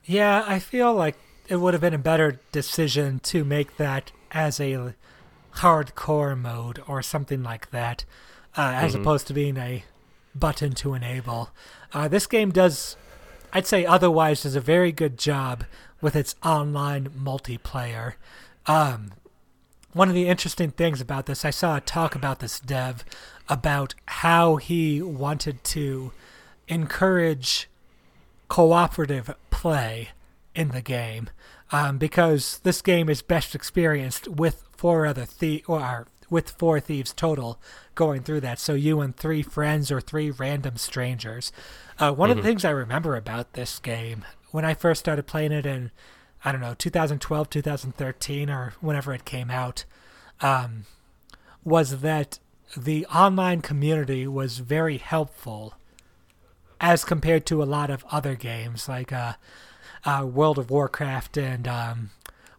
Yeah 0.06 0.44
i 0.48 0.60
feel 0.60 0.94
like 0.94 1.16
it 1.48 1.58
would 1.58 1.74
have 1.74 1.82
been 1.82 1.94
a 1.94 2.00
better 2.00 2.40
decision 2.52 3.20
to 3.20 3.44
make 3.44 3.78
that 3.78 4.12
as 4.32 4.60
a 4.60 4.94
hardcore 5.56 6.40
mode 6.40 6.82
or 6.88 7.02
something 7.02 7.44
like 7.44 7.72
that 7.72 8.06
uh, 8.58 8.72
as 8.76 8.94
mm-hmm. 8.94 9.02
opposed 9.02 9.28
to 9.28 9.34
being 9.34 9.58
a 9.58 9.84
button 10.36 10.74
to 10.74 10.94
enable. 10.94 11.50
Uh, 11.92 12.08
this 12.08 12.28
game 12.28 12.52
does 12.52 12.96
i'd 13.52 13.66
say 13.66 13.84
otherwise 13.86 14.44
does 14.44 14.56
a 14.56 14.62
very 14.62 14.92
good 14.92 15.18
job 15.18 15.64
with 16.02 16.16
its 16.16 16.36
online 16.44 17.10
multiplayer. 17.10 18.14
Um, 18.66 19.12
one 19.94 20.10
of 20.10 20.16
the 20.16 20.28
interesting 20.28 20.72
things 20.72 21.02
about 21.02 21.26
this, 21.26 21.44
I 21.44 21.50
saw 21.50 21.78
a 21.78 21.82
talk 21.82 22.16
about 22.16 22.40
this 22.40 22.60
dev 22.60 23.04
about 23.48 23.96
how 24.06 24.58
he 24.58 25.02
wanted 25.02 25.64
to 25.64 26.12
encourage 26.68 27.68
cooperative 28.48 29.34
play 29.50 30.10
in 30.54 30.70
the 30.70 30.82
game 30.82 31.30
um, 31.72 31.98
because 31.98 32.60
this 32.64 32.82
game 32.82 33.10
is 33.10 33.22
best 33.22 33.56
experienced 33.56 34.28
with 34.28 34.64
four 34.76 35.06
other 35.06 35.26
thieves 35.26 35.64
or 35.68 36.08
with 36.30 36.52
four 36.52 36.80
thieves 36.80 37.14
total 37.14 37.60
going 37.96 38.22
through 38.22 38.42
that. 38.42 38.60
So 38.60 38.74
you 38.74 39.02
and 39.02 39.16
three 39.16 39.42
friends 39.42 39.92
or 39.92 40.00
three 40.00 40.30
random 40.30 40.78
strangers. 40.78 41.52
Uh, 41.98 42.12
one 42.12 42.30
mm-hmm. 42.30 42.32
of 42.32 42.38
the 42.38 42.42
mm-hmm. 42.42 42.48
things 42.50 42.66
I 42.66 42.70
remember 42.70 43.16
about 43.16 43.54
this 43.54 43.80
game 43.80 44.26
when 44.52 44.66
I 44.66 44.74
first 44.74 45.00
started 45.00 45.28
playing 45.28 45.52
it 45.52 45.66
in 45.66 45.92
I 46.44 46.52
don't 46.52 46.62
know, 46.62 46.74
2012, 46.74 47.50
2013, 47.50 48.50
or 48.50 48.74
whenever 48.80 49.14
it 49.14 49.26
came 49.26 49.52
out, 49.52 49.86
um, 50.42 50.86
was 51.64 52.00
that 52.02 52.40
the 52.78 53.06
online 53.08 53.62
community 53.62 54.28
was 54.28 54.60
very 54.60 54.98
helpful 54.98 55.74
as 56.80 57.04
compared 57.04 57.46
to 57.48 57.62
a 57.62 57.66
lot 57.66 57.90
of 57.90 58.06
other 58.10 58.36
games 58.36 58.88
like 58.88 59.12
uh, 59.12 59.34
uh, 60.06 60.26
World 60.26 60.58
of 60.58 60.72
Warcraft 60.72 61.38
and 61.38 61.68
um, 61.68 62.12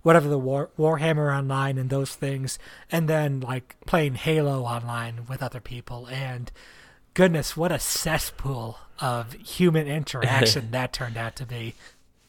whatever 0.03 0.29
the 0.29 0.39
War- 0.39 0.71
Warhammer 0.79 1.35
Online 1.35 1.79
and 1.79 1.91
those 1.91 2.15
things, 2.15 2.59
and 2.91 3.09
then 3.09 3.41
like 3.41 3.77
playing 3.87 4.15
Halo 4.17 4.63
online 4.63 5.27
with 5.29 5.43
other 5.43 5.61
people. 5.61 6.07
And 6.07 6.51
goodness, 7.15 7.57
what 7.57 7.73
a 7.73 7.79
cesspool 7.79 8.79
of 9.01 9.33
human 9.35 9.87
interaction 9.89 10.71
that 10.73 10.93
turned 10.93 11.17
out 11.17 11.37
to 11.37 11.47
be 11.47 11.75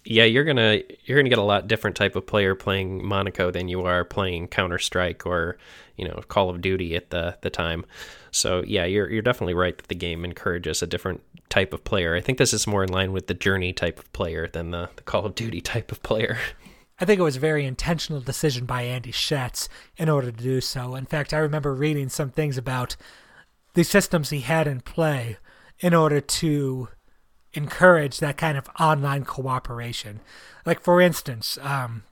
yeah, 0.04 0.24
you're 0.24 0.44
gonna 0.44 0.82
you're 1.06 1.18
gonna 1.18 1.30
get 1.30 1.38
a 1.38 1.44
lot 1.44 1.68
different 1.68 1.96
type 1.96 2.16
of 2.16 2.26
player 2.26 2.56
playing 2.56 3.06
Monaco 3.06 3.52
than 3.52 3.68
you 3.68 3.86
are 3.86 4.04
playing 4.04 4.48
Counter 4.48 4.80
Strike 4.80 5.26
or 5.26 5.58
you 5.96 6.08
know 6.08 6.22
Call 6.28 6.50
of 6.50 6.62
Duty 6.62 6.96
at 6.96 7.12
the 7.12 7.38
the 7.42 7.50
time. 7.50 7.86
So 8.32 8.64
yeah, 8.66 8.86
you're 8.86 9.10
you're 9.10 9.22
definitely 9.22 9.54
right 9.54 9.78
that 9.78 9.88
the 9.88 9.96
game 9.96 10.26
encourages 10.26 10.82
a 10.82 10.88
different 10.88 11.22
type 11.50 11.74
of 11.74 11.84
player. 11.84 12.16
I 12.16 12.22
think 12.22 12.38
this 12.38 12.54
is 12.54 12.66
more 12.66 12.84
in 12.84 12.92
line 12.92 13.12
with 13.12 13.28
the 13.28 13.34
Journey 13.34 13.74
type 13.74 14.00
of 14.00 14.12
player 14.14 14.48
than 14.48 14.72
the, 14.72 14.90
the 14.96 15.04
Call 15.04 15.26
of 15.26 15.36
Duty 15.36 15.62
type 15.62 15.92
of 15.92 16.02
player. 16.02 16.38
I 17.00 17.06
think 17.06 17.20
it 17.20 17.24
was 17.24 17.38
a 17.38 17.40
very 17.40 17.66
intentional 17.66 18.22
decision 18.22 18.66
by 18.66 18.84
Andy 18.84 19.12
Schatz 19.12 19.68
in 19.98 20.08
order 20.08 20.32
to 20.32 20.44
do 20.44 20.62
so. 20.62 20.96
In 20.96 21.06
fact, 21.06 21.34
I 21.34 21.40
remember 21.40 21.74
reading 21.74 22.10
some 22.10 22.30
things 22.30 22.58
about 22.58 22.96
the 23.74 23.84
systems 23.84 24.30
he 24.30 24.42
had 24.42 24.68
in 24.68 24.82
play 24.82 25.38
in 25.80 25.96
order 25.96 26.22
to 26.22 26.90
encourage 27.54 28.20
that 28.20 28.38
kind 28.38 28.58
of 28.58 28.70
online 28.80 29.26
cooperation. 29.26 30.22
Like, 30.66 30.82
for 30.82 31.02
instance, 31.02 31.58
um, 31.62 32.04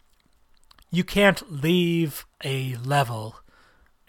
you 0.91 1.03
can't 1.03 1.51
leave 1.51 2.25
a 2.43 2.75
level 2.77 3.35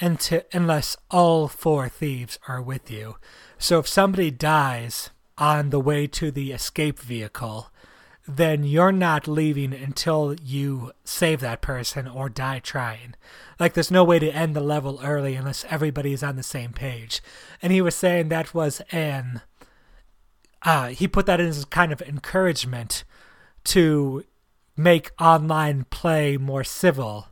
until, 0.00 0.42
unless 0.52 0.96
all 1.10 1.48
four 1.48 1.88
thieves 1.88 2.38
are 2.48 2.62
with 2.62 2.90
you. 2.90 3.16
So 3.58 3.78
if 3.78 3.88
somebody 3.88 4.30
dies 4.30 5.10
on 5.36 5.70
the 5.70 5.80
way 5.80 6.06
to 6.06 6.30
the 6.30 6.52
escape 6.52 6.98
vehicle, 6.98 7.70
then 8.26 8.62
you're 8.64 8.92
not 8.92 9.26
leaving 9.26 9.72
until 9.72 10.34
you 10.42 10.92
save 11.04 11.40
that 11.40 11.60
person 11.60 12.06
or 12.06 12.28
die 12.28 12.60
trying. 12.60 13.14
Like, 13.58 13.74
there's 13.74 13.90
no 13.90 14.04
way 14.04 14.18
to 14.18 14.30
end 14.30 14.54
the 14.54 14.60
level 14.60 15.00
early 15.02 15.34
unless 15.34 15.64
everybody's 15.68 16.22
on 16.22 16.36
the 16.36 16.42
same 16.42 16.72
page. 16.72 17.22
And 17.60 17.72
he 17.72 17.80
was 17.80 17.94
saying 17.94 18.28
that 18.28 18.54
was 18.54 18.80
an 18.92 19.42
uh, 20.62 20.88
he 20.88 21.08
put 21.08 21.26
that 21.26 21.40
as 21.40 21.64
kind 21.66 21.92
of 21.92 22.02
encouragement 22.02 23.04
to 23.64 24.24
make 24.76 25.10
online 25.20 25.84
play 25.90 26.36
more 26.36 26.64
civil. 26.64 27.28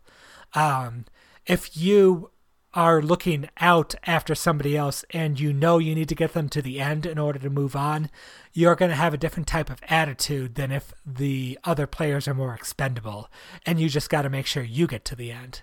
Um, 0.54 1.04
if 1.46 1.76
you 1.76 2.30
are 2.74 3.00
looking 3.00 3.48
out 3.58 3.94
after 4.04 4.34
somebody 4.34 4.76
else 4.76 5.04
and 5.10 5.40
you 5.40 5.52
know 5.52 5.78
you 5.78 5.94
need 5.94 6.08
to 6.08 6.14
get 6.14 6.34
them 6.34 6.48
to 6.50 6.60
the 6.60 6.80
end 6.80 7.06
in 7.06 7.18
order 7.18 7.38
to 7.38 7.50
move 7.50 7.74
on, 7.74 8.10
you're 8.52 8.76
going 8.76 8.90
to 8.90 8.96
have 8.96 9.14
a 9.14 9.18
different 9.18 9.46
type 9.46 9.70
of 9.70 9.80
attitude 9.88 10.54
than 10.54 10.70
if 10.70 10.92
the 11.04 11.58
other 11.64 11.86
players 11.86 12.28
are 12.28 12.34
more 12.34 12.54
expendable 12.54 13.28
and 13.64 13.80
you 13.80 13.88
just 13.88 14.10
got 14.10 14.22
to 14.22 14.30
make 14.30 14.46
sure 14.46 14.62
you 14.62 14.86
get 14.86 15.04
to 15.06 15.16
the 15.16 15.32
end. 15.32 15.62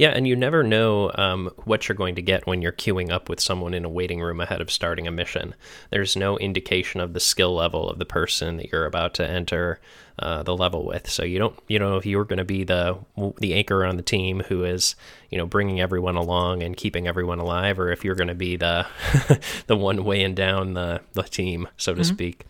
Yeah, 0.00 0.12
and 0.12 0.26
you 0.26 0.34
never 0.34 0.62
know 0.62 1.12
um, 1.16 1.50
what 1.64 1.86
you're 1.86 1.94
going 1.94 2.14
to 2.14 2.22
get 2.22 2.46
when 2.46 2.62
you're 2.62 2.72
queuing 2.72 3.10
up 3.10 3.28
with 3.28 3.38
someone 3.38 3.74
in 3.74 3.84
a 3.84 3.88
waiting 3.90 4.22
room 4.22 4.40
ahead 4.40 4.62
of 4.62 4.70
starting 4.70 5.06
a 5.06 5.10
mission. 5.10 5.54
There's 5.90 6.16
no 6.16 6.38
indication 6.38 7.02
of 7.02 7.12
the 7.12 7.20
skill 7.20 7.54
level 7.54 7.86
of 7.90 7.98
the 7.98 8.06
person 8.06 8.56
that 8.56 8.72
you're 8.72 8.86
about 8.86 9.12
to 9.16 9.28
enter 9.28 9.78
uh, 10.18 10.42
the 10.42 10.56
level 10.56 10.86
with. 10.86 11.10
So 11.10 11.22
you 11.22 11.38
don't 11.38 11.58
you 11.68 11.78
know 11.78 11.98
if 11.98 12.06
you're 12.06 12.24
going 12.24 12.38
to 12.38 12.46
be 12.46 12.64
the 12.64 12.96
the 13.40 13.52
anchor 13.52 13.84
on 13.84 13.98
the 13.98 14.02
team 14.02 14.40
who 14.48 14.64
is 14.64 14.94
you 15.28 15.36
know 15.36 15.44
bringing 15.44 15.82
everyone 15.82 16.16
along 16.16 16.62
and 16.62 16.74
keeping 16.74 17.06
everyone 17.06 17.38
alive, 17.38 17.78
or 17.78 17.92
if 17.92 18.02
you're 18.02 18.14
going 18.14 18.28
to 18.28 18.34
be 18.34 18.56
the 18.56 18.86
the 19.66 19.76
one 19.76 20.02
weighing 20.02 20.34
down 20.34 20.72
the 20.72 21.02
the 21.12 21.24
team, 21.24 21.68
so 21.76 21.92
to 21.92 22.00
mm-hmm. 22.00 22.14
speak. 22.14 22.46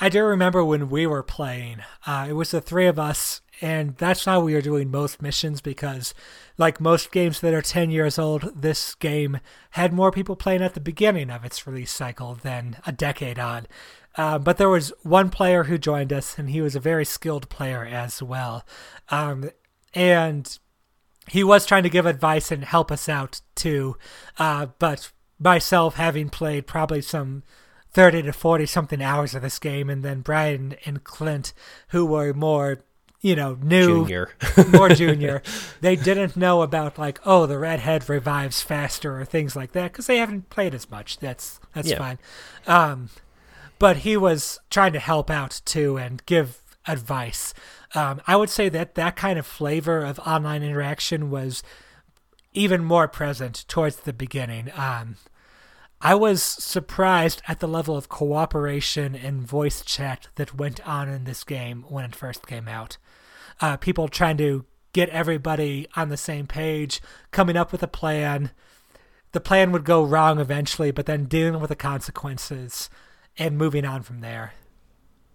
I 0.00 0.08
do 0.08 0.22
remember 0.22 0.64
when 0.64 0.88
we 0.88 1.04
were 1.04 1.24
playing. 1.24 1.78
Uh, 2.06 2.26
it 2.28 2.34
was 2.34 2.52
the 2.52 2.60
three 2.60 2.86
of 2.86 2.96
us 2.96 3.40
and 3.64 3.96
that's 3.96 4.26
how 4.26 4.40
we 4.40 4.54
are 4.54 4.60
doing 4.60 4.90
most 4.90 5.22
missions 5.22 5.62
because 5.62 6.12
like 6.58 6.82
most 6.82 7.10
games 7.10 7.40
that 7.40 7.54
are 7.54 7.62
10 7.62 7.90
years 7.90 8.18
old 8.18 8.52
this 8.54 8.94
game 8.94 9.40
had 9.70 9.90
more 9.90 10.12
people 10.12 10.36
playing 10.36 10.60
at 10.60 10.74
the 10.74 10.80
beginning 10.80 11.30
of 11.30 11.46
its 11.46 11.66
release 11.66 11.90
cycle 11.90 12.34
than 12.34 12.76
a 12.86 12.92
decade 12.92 13.38
on. 13.38 13.66
Uh, 14.18 14.38
but 14.38 14.58
there 14.58 14.68
was 14.68 14.92
one 15.02 15.30
player 15.30 15.64
who 15.64 15.78
joined 15.78 16.12
us 16.12 16.38
and 16.38 16.50
he 16.50 16.60
was 16.60 16.76
a 16.76 16.80
very 16.80 17.06
skilled 17.06 17.48
player 17.48 17.86
as 17.86 18.22
well. 18.22 18.66
Um, 19.08 19.48
and 19.94 20.58
he 21.28 21.42
was 21.42 21.64
trying 21.64 21.84
to 21.84 21.88
give 21.88 22.04
advice 22.04 22.52
and 22.52 22.66
help 22.66 22.92
us 22.92 23.08
out 23.08 23.40
too. 23.54 23.96
Uh, 24.38 24.66
but 24.78 25.10
myself 25.38 25.94
having 25.94 26.28
played 26.28 26.66
probably 26.66 27.00
some 27.00 27.42
30 27.92 28.24
to 28.24 28.32
40 28.34 28.66
something 28.66 29.00
hours 29.00 29.34
of 29.34 29.40
this 29.40 29.58
game 29.58 29.88
and 29.88 30.04
then 30.04 30.20
brian 30.20 30.74
and 30.84 31.04
clint 31.04 31.54
who 31.88 32.04
were 32.04 32.32
more 32.34 32.84
you 33.24 33.34
know, 33.34 33.56
new 33.62 33.86
Junior. 34.04 34.28
more 34.72 34.90
junior, 34.90 35.42
they 35.80 35.96
didn't 35.96 36.36
know 36.36 36.60
about 36.60 36.98
like, 36.98 37.18
oh, 37.24 37.46
the 37.46 37.58
redhead 37.58 38.06
revives 38.06 38.60
faster 38.60 39.18
or 39.18 39.24
things 39.24 39.56
like 39.56 39.72
that 39.72 39.92
because 39.92 40.06
they 40.06 40.18
haven't 40.18 40.50
played 40.50 40.74
as 40.74 40.90
much. 40.90 41.18
That's 41.20 41.58
that's 41.72 41.88
Yeah. 41.88 41.96
fine. 41.98 42.18
Um, 42.66 43.08
but 43.78 43.96
he 43.98 44.14
was 44.18 44.60
trying 44.68 44.92
to 44.92 44.98
help 44.98 45.30
out 45.30 45.62
too 45.64 45.96
and 45.96 46.24
give 46.26 46.60
advice. 46.86 47.54
Um, 47.94 48.20
I 48.26 48.36
would 48.36 48.50
say 48.50 48.68
that 48.68 48.94
that 48.96 49.16
kind 49.16 49.38
of 49.38 49.46
flavor 49.46 50.04
of 50.04 50.18
online 50.20 50.62
interaction 50.62 51.30
was 51.30 51.62
even 52.52 52.84
more 52.84 53.08
present 53.08 53.64
towards 53.68 53.96
the 53.96 54.12
beginning. 54.12 54.70
Um, 54.76 55.16
I 56.02 56.14
was 56.14 56.42
surprised 56.42 57.40
at 57.48 57.60
the 57.60 57.68
level 57.68 57.96
of 57.96 58.10
cooperation 58.10 59.14
and 59.14 59.40
voice 59.40 59.82
chat 59.82 60.28
that 60.34 60.54
went 60.54 60.86
on 60.86 61.08
in 61.08 61.24
this 61.24 61.42
game 61.42 61.86
when 61.88 62.04
it 62.04 62.14
first 62.14 62.46
came 62.46 62.68
out. 62.68 62.98
Uh, 63.60 63.76
people 63.76 64.08
trying 64.08 64.36
to 64.38 64.64
get 64.92 65.08
everybody 65.10 65.86
on 65.96 66.08
the 66.08 66.16
same 66.16 66.46
page, 66.46 67.00
coming 67.30 67.56
up 67.56 67.72
with 67.72 67.82
a 67.82 67.88
plan. 67.88 68.50
The 69.32 69.40
plan 69.40 69.72
would 69.72 69.84
go 69.84 70.02
wrong 70.02 70.38
eventually, 70.38 70.90
but 70.90 71.06
then 71.06 71.24
dealing 71.24 71.60
with 71.60 71.68
the 71.68 71.76
consequences 71.76 72.88
and 73.36 73.58
moving 73.58 73.84
on 73.84 74.02
from 74.02 74.20
there. 74.20 74.54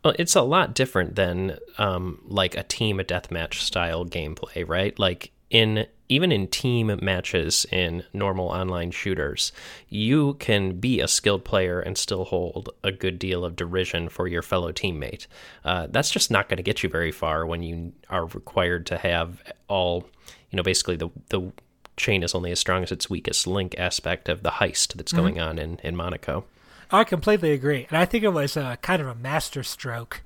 Well, 0.04 0.16
it's 0.18 0.36
a 0.36 0.42
lot 0.42 0.74
different 0.74 1.16
than 1.16 1.58
um, 1.78 2.22
like 2.26 2.56
a 2.56 2.64
team 2.64 3.00
a 3.00 3.04
deathmatch 3.04 3.56
style 3.56 4.06
gameplay, 4.06 4.68
right? 4.68 4.98
Like 4.98 5.32
in 5.50 5.88
even 6.12 6.32
in 6.32 6.48
team 6.48 6.98
matches 7.04 7.68
in 7.72 8.04
normal 8.14 8.48
online 8.48 8.90
shooters, 8.90 9.52
you 9.90 10.34
can 10.36 10.80
be 10.80 11.00
a 11.00 11.08
skilled 11.08 11.46
player 11.46 11.80
and 11.80 11.98
still 11.98 12.26
hold 12.26 12.70
a 12.84 12.92
good 12.92 13.20
deal 13.20 13.46
of 13.46 13.56
derision 13.56 14.10
for 14.10 14.28
your 14.28 14.42
fellow 14.42 14.72
teammate. 14.72 15.28
Uh, 15.64 15.86
that's 15.92 16.10
just 16.10 16.32
not 16.32 16.50
going 16.50 16.58
to 16.58 16.64
get 16.64 16.82
you 16.82 16.90
very 16.90 17.12
far 17.12 17.46
when 17.46 17.62
you 17.62 17.94
are 18.10 18.26
required 18.26 18.88
to 18.88 18.98
have 18.98 19.44
all, 19.68 20.08
you 20.50 20.58
know, 20.58 20.64
basically 20.64 20.96
the 20.96 21.10
the 21.30 21.52
chain 21.96 22.24
is 22.24 22.34
only 22.34 22.52
as 22.52 22.60
strong 22.60 22.82
as 22.82 22.92
its 22.92 23.10
weakest 23.10 23.46
link 23.46 23.76
aspect 23.78 24.30
of 24.30 24.42
the 24.42 24.52
heist 24.52 24.94
that's 24.94 25.12
going 25.12 25.40
on 25.40 25.60
in 25.60 25.80
in 25.84 25.96
Monaco. 25.96 26.46
I 26.92 27.04
completely 27.04 27.52
agree, 27.52 27.86
and 27.90 27.98
I 27.98 28.06
think 28.06 28.24
it 28.24 28.30
was 28.30 28.58
a 28.58 28.78
kind 28.82 29.00
of 29.02 29.08
a 29.08 29.14
masterstroke. 29.14 30.22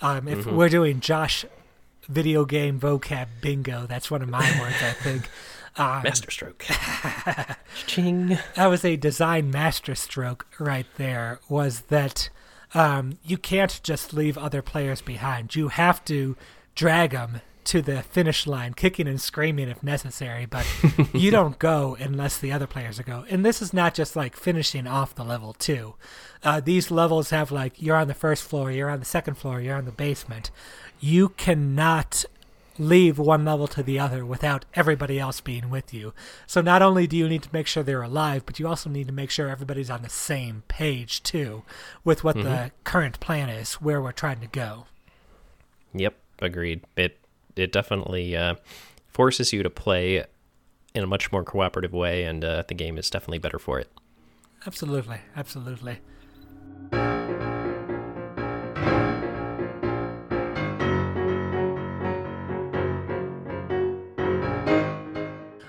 Um, 0.00 0.26
if 0.26 0.46
we're 0.46 0.68
doing 0.68 1.00
Josh 1.00 1.44
video 2.08 2.44
game 2.44 2.80
vocab 2.80 3.28
bingo, 3.40 3.86
that's 3.86 4.10
one 4.10 4.22
of 4.22 4.28
my 4.28 4.44
words. 4.60 4.76
I 4.82 4.92
think 4.92 5.28
um, 5.76 6.02
Masterstroke. 6.02 6.64
Ching. 7.86 8.38
that 8.54 8.66
was 8.66 8.84
a 8.84 8.96
design 8.96 9.50
masterstroke 9.50 10.46
right 10.58 10.86
there. 10.96 11.40
Was 11.48 11.82
that 11.82 12.30
um, 12.74 13.18
you 13.24 13.38
can't 13.38 13.80
just 13.82 14.12
leave 14.12 14.36
other 14.36 14.62
players 14.62 15.00
behind. 15.00 15.54
You 15.54 15.68
have 15.68 16.04
to 16.06 16.36
drag 16.74 17.12
them 17.12 17.40
to 17.68 17.82
the 17.82 18.02
finish 18.02 18.46
line, 18.46 18.72
kicking 18.72 19.06
and 19.06 19.20
screaming 19.20 19.68
if 19.68 19.82
necessary, 19.82 20.46
but 20.46 20.66
you 21.12 21.30
don't 21.30 21.58
go 21.58 21.98
unless 22.00 22.38
the 22.38 22.50
other 22.50 22.66
players 22.66 22.98
are 22.98 23.02
go. 23.02 23.26
And 23.28 23.44
this 23.44 23.60
is 23.60 23.74
not 23.74 23.92
just 23.92 24.16
like 24.16 24.34
finishing 24.34 24.86
off 24.86 25.14
the 25.14 25.24
level 25.24 25.52
too. 25.52 25.94
Uh, 26.42 26.60
these 26.60 26.90
levels 26.90 27.28
have 27.28 27.52
like 27.52 27.74
you're 27.80 27.96
on 27.96 28.08
the 28.08 28.14
first 28.14 28.44
floor, 28.44 28.70
you're 28.70 28.88
on 28.88 29.00
the 29.00 29.04
second 29.04 29.34
floor, 29.34 29.60
you're 29.60 29.76
on 29.76 29.84
the 29.84 29.92
basement. 29.92 30.50
You 31.00 31.30
cannot 31.30 32.24
leave 32.78 33.18
one 33.18 33.44
level 33.44 33.66
to 33.66 33.82
the 33.82 33.98
other 33.98 34.24
without 34.24 34.64
everybody 34.74 35.18
else 35.18 35.40
being 35.40 35.68
with 35.68 35.92
you. 35.92 36.14
So 36.46 36.60
not 36.60 36.80
only 36.80 37.06
do 37.06 37.16
you 37.16 37.28
need 37.28 37.42
to 37.42 37.48
make 37.52 37.66
sure 37.66 37.82
they're 37.82 38.02
alive, 38.02 38.46
but 38.46 38.58
you 38.58 38.68
also 38.68 38.88
need 38.88 39.08
to 39.08 39.12
make 39.12 39.30
sure 39.30 39.48
everybody's 39.48 39.90
on 39.90 40.02
the 40.02 40.08
same 40.08 40.62
page 40.68 41.22
too 41.22 41.64
with 42.04 42.22
what 42.24 42.36
the 42.36 42.70
current 42.84 43.18
plan 43.20 43.48
is, 43.48 43.74
where 43.74 44.00
we're 44.00 44.12
trying 44.12 44.40
to 44.40 44.46
go. 44.46 44.86
Yep, 45.94 46.16
agreed. 46.40 46.82
It 46.96 47.18
it 47.56 47.72
definitely 47.72 48.36
uh, 48.36 48.54
forces 49.08 49.52
you 49.52 49.62
to 49.62 49.70
play 49.70 50.24
in 50.94 51.04
a 51.04 51.06
much 51.06 51.32
more 51.32 51.42
cooperative 51.42 51.92
way, 51.92 52.24
and 52.24 52.44
uh, 52.44 52.62
the 52.68 52.74
game 52.74 52.98
is 52.98 53.10
definitely 53.10 53.38
better 53.38 53.58
for 53.58 53.80
it. 53.80 53.90
Absolutely, 54.66 55.20
absolutely. 55.36 55.98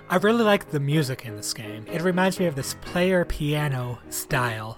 I 0.09 0.15
really 0.17 0.43
like 0.43 0.71
the 0.71 0.79
music 0.79 1.25
in 1.25 1.35
this 1.35 1.53
game. 1.53 1.85
It 1.87 2.01
reminds 2.01 2.39
me 2.39 2.47
of 2.47 2.55
this 2.55 2.73
player 2.81 3.25
piano 3.25 3.99
style 4.09 4.77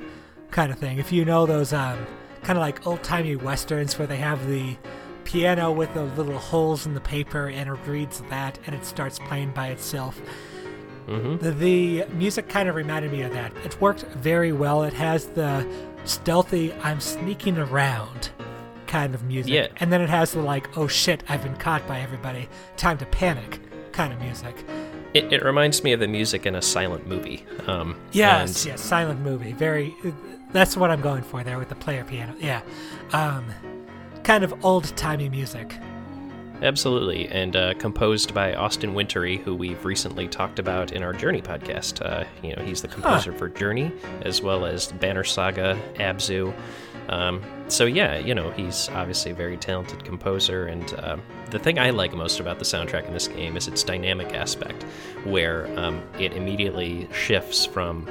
kind 0.51 0.71
of 0.71 0.77
thing. 0.77 0.97
If 0.99 1.11
you 1.11 1.23
know 1.23 1.45
those 1.45 1.71
um, 1.71 2.05
kind 2.43 2.57
of 2.57 2.61
like 2.61 2.85
old 2.85 3.01
timey 3.01 3.37
westerns 3.37 3.97
where 3.97 4.07
they 4.07 4.17
have 4.17 4.45
the 4.47 4.75
piano 5.23 5.71
with 5.71 5.93
the 5.93 6.03
little 6.03 6.37
holes 6.37 6.85
in 6.85 6.93
the 6.93 7.01
paper 7.01 7.47
and 7.47 7.69
it 7.69 7.87
reads 7.87 8.21
that 8.29 8.59
and 8.65 8.75
it 8.75 8.85
starts 8.85 9.19
playing 9.19 9.51
by 9.51 9.67
itself. 9.67 10.19
hmm 11.07 11.37
The, 11.37 11.51
the 11.51 12.05
music 12.13 12.49
kind 12.49 12.67
of 12.67 12.75
reminded 12.75 13.13
me 13.13 13.21
of 13.21 13.31
that. 13.31 13.55
It 13.63 13.79
worked 13.79 14.03
very 14.17 14.51
well. 14.51 14.83
It 14.83 14.93
has 14.93 15.27
the 15.27 15.65
stealthy, 16.03 16.73
I'm 16.81 16.99
sneaking 16.99 17.57
around 17.57 18.31
kind 18.87 19.15
of 19.15 19.23
music. 19.23 19.53
Yeah. 19.53 19.67
And 19.77 19.93
then 19.93 20.01
it 20.01 20.09
has 20.09 20.33
the 20.33 20.41
like, 20.41 20.77
oh 20.77 20.87
shit, 20.87 21.23
I've 21.29 21.43
been 21.43 21.55
caught 21.55 21.87
by 21.87 22.01
everybody, 22.01 22.49
time 22.75 22.97
to 22.97 23.05
panic 23.05 23.61
kind 23.93 24.11
of 24.11 24.19
music. 24.19 24.65
It, 25.13 25.33
it 25.33 25.43
reminds 25.43 25.83
me 25.83 25.91
of 25.93 25.99
the 25.99 26.07
music 26.07 26.45
in 26.45 26.55
a 26.55 26.61
silent 26.61 27.05
movie. 27.07 27.45
Um, 27.67 27.99
Yes, 28.11 28.65
yes, 28.65 28.81
silent 28.81 29.19
movie. 29.21 29.51
Very, 29.51 29.93
that's 30.53 30.77
what 30.77 30.89
I'm 30.89 31.01
going 31.01 31.23
for 31.23 31.43
there 31.43 31.57
with 31.57 31.69
the 31.69 31.75
player 31.75 32.03
piano. 32.03 32.33
Yeah. 32.39 32.61
Um, 33.11 33.45
kind 34.23 34.43
of 34.43 34.53
old 34.63 34.95
timey 34.95 35.27
music. 35.29 35.75
Absolutely, 36.61 37.27
and 37.29 37.55
uh, 37.55 37.73
composed 37.73 38.35
by 38.35 38.53
Austin 38.53 38.93
Wintory, 38.93 39.37
who 39.37 39.55
we've 39.55 39.83
recently 39.83 40.27
talked 40.27 40.59
about 40.59 40.91
in 40.91 41.01
our 41.01 41.11
Journey 41.11 41.41
podcast. 41.41 42.05
Uh, 42.05 42.23
you 42.43 42.55
know, 42.55 42.61
he's 42.63 42.83
the 42.83 42.87
composer 42.87 43.33
for 43.33 43.49
Journey, 43.49 43.91
as 44.21 44.43
well 44.43 44.65
as 44.65 44.91
Banner 44.93 45.23
Saga, 45.23 45.75
Abzu. 45.95 46.53
Um, 47.11 47.43
so 47.67 47.85
yeah, 47.85 48.17
you 48.17 48.33
know, 48.33 48.51
he's 48.51 48.89
obviously 48.89 49.31
a 49.31 49.35
very 49.35 49.57
talented 49.57 50.03
composer, 50.03 50.65
and 50.65 50.93
um, 50.99 51.21
the 51.49 51.59
thing 51.59 51.77
I 51.77 51.89
like 51.89 52.13
most 52.13 52.39
about 52.39 52.57
the 52.57 52.65
soundtrack 52.65 53.05
in 53.05 53.13
this 53.13 53.27
game 53.27 53.57
is 53.57 53.67
its 53.67 53.83
dynamic 53.83 54.33
aspect, 54.33 54.83
where 55.25 55.67
um, 55.77 56.01
it 56.17 56.33
immediately 56.33 57.07
shifts 57.13 57.65
from 57.65 58.07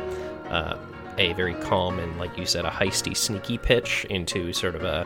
uh, 0.49 0.77
a 1.19 1.33
very 1.33 1.55
calm 1.55 1.99
and, 1.99 2.19
like 2.19 2.37
you 2.39 2.47
said, 2.47 2.65
a 2.65 2.71
heisty, 2.71 3.17
sneaky 3.17 3.59
pitch 3.59 4.05
into 4.11 4.53
sort 4.53 4.75
of 4.75 4.85
a 4.85 5.05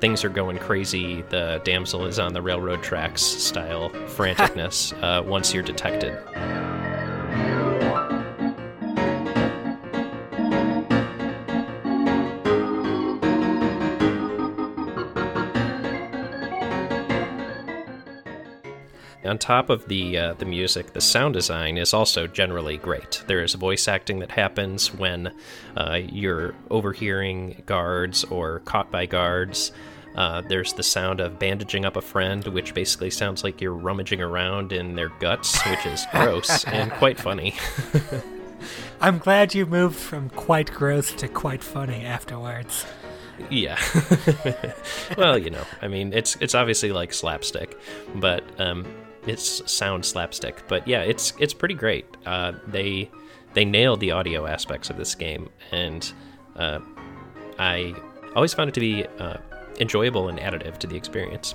things 0.00 0.24
are 0.24 0.30
going 0.30 0.58
crazy. 0.58 1.22
The 1.28 1.60
damsel 1.64 2.06
is 2.06 2.18
on 2.18 2.32
the 2.32 2.42
railroad 2.42 2.82
tracks 2.82 3.22
style 3.22 3.90
franticness 4.16 4.92
uh, 5.02 5.22
once 5.22 5.52
you're 5.52 5.62
detected. 5.62 6.18
On 19.30 19.38
top 19.38 19.70
of 19.70 19.86
the 19.86 20.18
uh, 20.18 20.34
the 20.34 20.44
music, 20.44 20.92
the 20.92 21.00
sound 21.00 21.34
design 21.34 21.78
is 21.78 21.94
also 21.94 22.26
generally 22.26 22.78
great. 22.78 23.22
There 23.28 23.44
is 23.44 23.54
voice 23.54 23.86
acting 23.86 24.18
that 24.18 24.32
happens 24.32 24.92
when 24.92 25.32
uh, 25.76 26.00
you're 26.02 26.52
overhearing 26.68 27.62
guards 27.64 28.24
or 28.24 28.58
caught 28.64 28.90
by 28.90 29.06
guards. 29.06 29.70
Uh, 30.16 30.40
there's 30.40 30.72
the 30.72 30.82
sound 30.82 31.20
of 31.20 31.38
bandaging 31.38 31.84
up 31.84 31.94
a 31.94 32.00
friend, 32.00 32.44
which 32.48 32.74
basically 32.74 33.10
sounds 33.10 33.44
like 33.44 33.60
you're 33.60 33.72
rummaging 33.72 34.20
around 34.20 34.72
in 34.72 34.96
their 34.96 35.10
guts, 35.20 35.64
which 35.64 35.86
is 35.86 36.04
gross 36.10 36.64
and 36.66 36.90
quite 36.90 37.16
funny. 37.16 37.54
I'm 39.00 39.18
glad 39.18 39.54
you 39.54 39.64
moved 39.64 39.94
from 39.94 40.30
quite 40.30 40.72
gross 40.72 41.12
to 41.12 41.28
quite 41.28 41.62
funny 41.62 42.04
afterwards. 42.04 42.84
Yeah. 43.48 43.78
well, 45.16 45.38
you 45.38 45.50
know, 45.50 45.64
I 45.80 45.86
mean, 45.86 46.12
it's 46.12 46.36
it's 46.40 46.56
obviously 46.56 46.90
like 46.90 47.14
slapstick, 47.14 47.78
but 48.16 48.42
um, 48.60 48.84
it's 49.26 49.70
sound 49.70 50.04
slapstick. 50.04 50.66
But 50.68 50.86
yeah, 50.86 51.02
it's 51.02 51.32
it's 51.38 51.54
pretty 51.54 51.74
great. 51.74 52.06
Uh, 52.26 52.52
they 52.66 53.10
they 53.54 53.64
nailed 53.64 54.00
the 54.00 54.12
audio 54.12 54.46
aspects 54.46 54.90
of 54.90 54.96
this 54.96 55.14
game, 55.14 55.50
and 55.70 56.12
uh, 56.56 56.80
I 57.58 57.94
always 58.34 58.54
found 58.54 58.68
it 58.68 58.74
to 58.74 58.80
be 58.80 59.04
uh, 59.18 59.38
enjoyable 59.78 60.28
and 60.28 60.38
additive 60.38 60.78
to 60.78 60.86
the 60.86 60.96
experience. 60.96 61.54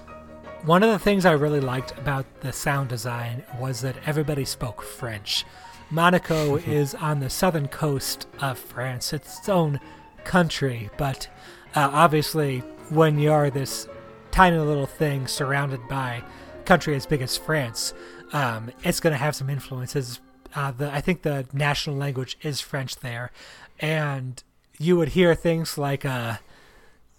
One 0.64 0.82
of 0.84 0.90
the 0.90 1.00
things 1.00 1.26
I 1.26 1.34
really 1.34 1.60
liked 1.60 1.98
about 1.98 2.26
the 2.42 2.52
sound 2.52 2.90
design 2.90 3.44
was 3.60 3.82
that 3.82 3.96
everybody 4.06 4.46
spoke 4.46 4.82
French. 4.82 5.46
Monaco 5.92 6.56
is 6.66 6.96
on 6.96 7.20
the 7.20 7.30
southern 7.30 7.68
coast 7.68 8.28
of 8.42 8.58
France. 8.58 9.14
It's 9.14 9.40
its 9.40 9.50
own 9.50 9.80
country, 10.24 10.90
but 10.98 11.28
uh, 11.76 11.90
obviously, 11.94 12.60
when 12.90 13.20
you're 13.20 13.50
this 13.50 13.88
tiny 14.32 14.58
little 14.58 14.86
thing 14.86 15.28
surrounded 15.28 15.88
by 15.88 16.24
country 16.66 16.96
as 16.96 17.06
big 17.06 17.22
as 17.22 17.38
France, 17.38 17.94
um, 18.34 18.72
it's 18.84 19.00
going 19.00 19.12
to 19.12 19.18
have 19.18 19.36
some 19.36 19.50
influences. 19.50 20.20
Uh, 20.54 20.72
the, 20.72 20.92
I 20.92 21.02
think 21.02 21.22
the 21.22 21.46
national 21.54 21.96
language 21.96 22.38
is 22.42 22.62
French 22.62 22.98
there, 22.98 23.32
and 23.80 24.44
you 24.78 24.98
would 24.98 25.10
hear 25.10 25.36
things 25.36 25.78
like 25.78 26.06
uh, 26.06 26.38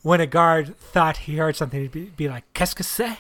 when 0.03 0.21
a 0.21 0.27
guard 0.27 0.79
thought 0.79 1.17
he 1.19 1.37
heard 1.37 1.57
something, 1.57 1.81
he'd 1.81 1.93
be, 1.93 2.05
be 2.05 2.29
like, 2.29 2.45
Qu'est-ce 2.55 2.75
que 2.75 2.85
c'est? 2.85 3.19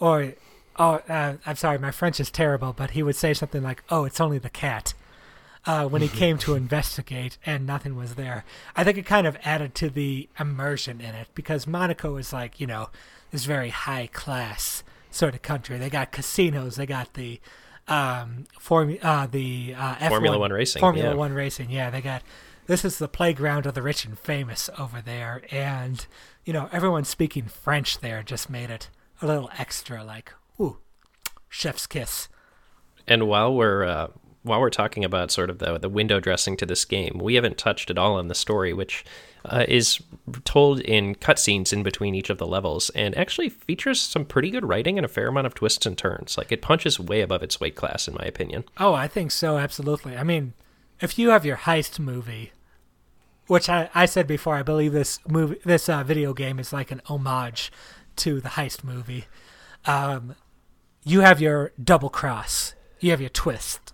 Or, 0.00 0.32
oh, 0.78 1.00
uh, 1.08 1.34
I'm 1.44 1.56
sorry, 1.56 1.78
my 1.78 1.90
French 1.90 2.20
is 2.20 2.30
terrible, 2.30 2.72
but 2.72 2.92
he 2.92 3.02
would 3.02 3.16
say 3.16 3.34
something 3.34 3.62
like, 3.62 3.82
Oh, 3.90 4.04
it's 4.04 4.20
only 4.20 4.38
the 4.38 4.50
cat. 4.50 4.94
Uh, 5.64 5.86
when 5.86 6.02
he 6.02 6.08
came 6.08 6.38
to 6.38 6.56
investigate 6.56 7.38
and 7.46 7.64
nothing 7.64 7.94
was 7.94 8.16
there. 8.16 8.44
I 8.74 8.82
think 8.82 8.98
it 8.98 9.06
kind 9.06 9.28
of 9.28 9.36
added 9.44 9.76
to 9.76 9.90
the 9.90 10.28
immersion 10.40 11.00
in 11.00 11.14
it 11.14 11.28
because 11.34 11.68
Monaco 11.68 12.16
is 12.16 12.32
like, 12.32 12.58
you 12.58 12.66
know, 12.66 12.88
this 13.30 13.44
very 13.44 13.68
high 13.68 14.08
class 14.08 14.82
sort 15.14 15.34
of 15.34 15.42
country. 15.42 15.78
They 15.78 15.90
got 15.90 16.12
casinos, 16.12 16.76
they 16.76 16.86
got 16.86 17.14
the 17.14 17.40
um, 17.88 18.44
form, 18.58 18.96
uh, 19.02 19.26
the 19.26 19.74
uh, 19.76 19.96
F1, 19.96 20.08
Formula 20.08 20.38
One 20.38 20.52
racing. 20.52 20.80
Formula 20.80 21.10
yeah. 21.10 21.14
One 21.14 21.32
racing. 21.32 21.70
Yeah, 21.70 21.90
they 21.90 22.00
got 22.00 22.22
this 22.66 22.84
is 22.84 22.98
the 22.98 23.08
playground 23.08 23.66
of 23.66 23.74
the 23.74 23.82
rich 23.82 24.04
and 24.04 24.18
famous 24.18 24.70
over 24.78 25.00
there, 25.00 25.42
and 25.50 26.06
you 26.44 26.52
know 26.52 26.68
everyone 26.72 27.04
speaking 27.04 27.44
French 27.44 27.98
there 27.98 28.22
just 28.22 28.48
made 28.48 28.70
it 28.70 28.88
a 29.20 29.26
little 29.26 29.50
extra, 29.58 30.04
like 30.04 30.32
ooh, 30.60 30.78
chef's 31.48 31.86
kiss. 31.86 32.28
And 33.06 33.26
while 33.26 33.54
we're 33.54 33.84
uh, 33.84 34.08
while 34.42 34.60
we're 34.60 34.70
talking 34.70 35.04
about 35.04 35.30
sort 35.30 35.50
of 35.50 35.58
the 35.58 35.78
the 35.78 35.88
window 35.88 36.20
dressing 36.20 36.56
to 36.58 36.66
this 36.66 36.84
game, 36.84 37.20
we 37.22 37.34
haven't 37.34 37.58
touched 37.58 37.90
at 37.90 37.98
all 37.98 38.16
on 38.16 38.28
the 38.28 38.34
story, 38.34 38.72
which 38.72 39.04
uh, 39.44 39.64
is 39.68 40.00
told 40.44 40.80
in 40.80 41.14
cutscenes 41.16 41.72
in 41.72 41.82
between 41.82 42.14
each 42.14 42.30
of 42.30 42.38
the 42.38 42.46
levels, 42.46 42.90
and 42.90 43.16
actually 43.16 43.48
features 43.48 44.00
some 44.00 44.24
pretty 44.24 44.50
good 44.50 44.64
writing 44.64 44.98
and 44.98 45.04
a 45.04 45.08
fair 45.08 45.28
amount 45.28 45.46
of 45.46 45.54
twists 45.54 45.86
and 45.86 45.96
turns. 45.96 46.36
Like 46.36 46.52
it 46.52 46.62
punches 46.62 46.98
way 46.98 47.20
above 47.20 47.42
its 47.42 47.60
weight 47.60 47.74
class, 47.74 48.08
in 48.08 48.14
my 48.14 48.24
opinion. 48.24 48.64
Oh, 48.78 48.94
I 48.94 49.08
think 49.08 49.30
so, 49.30 49.58
absolutely. 49.58 50.16
I 50.16 50.22
mean, 50.22 50.54
if 51.00 51.18
you 51.18 51.30
have 51.30 51.44
your 51.44 51.56
heist 51.56 51.98
movie, 51.98 52.52
which 53.46 53.68
I, 53.68 53.90
I 53.94 54.06
said 54.06 54.26
before, 54.26 54.54
I 54.54 54.62
believe 54.62 54.92
this 54.92 55.18
movie, 55.28 55.58
this 55.64 55.88
uh, 55.88 56.04
video 56.04 56.32
game 56.32 56.58
is 56.58 56.72
like 56.72 56.90
an 56.90 57.02
homage 57.06 57.72
to 58.16 58.40
the 58.40 58.50
heist 58.50 58.84
movie. 58.84 59.26
Um, 59.84 60.36
you 61.04 61.20
have 61.20 61.40
your 61.40 61.72
double 61.82 62.08
cross, 62.08 62.74
you 63.00 63.10
have 63.10 63.20
your 63.20 63.30
twist, 63.30 63.91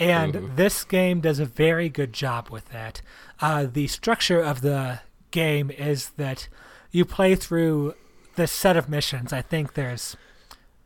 and 0.00 0.34
Mhm. 0.34 0.56
this 0.56 0.82
game 0.82 1.20
does 1.20 1.38
a 1.38 1.44
very 1.44 1.88
good 1.88 2.12
job 2.12 2.48
with 2.50 2.68
that. 2.70 3.02
Uh, 3.40 3.66
the 3.72 3.86
structure 3.86 4.40
of 4.40 4.62
the 4.62 5.00
game 5.30 5.70
is 5.70 6.10
that 6.16 6.48
you 6.90 7.04
play 7.04 7.36
through 7.36 7.94
this 8.34 8.50
set 8.50 8.76
of 8.76 8.88
missions. 8.88 9.32
I 9.32 9.42
think 9.42 9.74
there's 9.74 10.16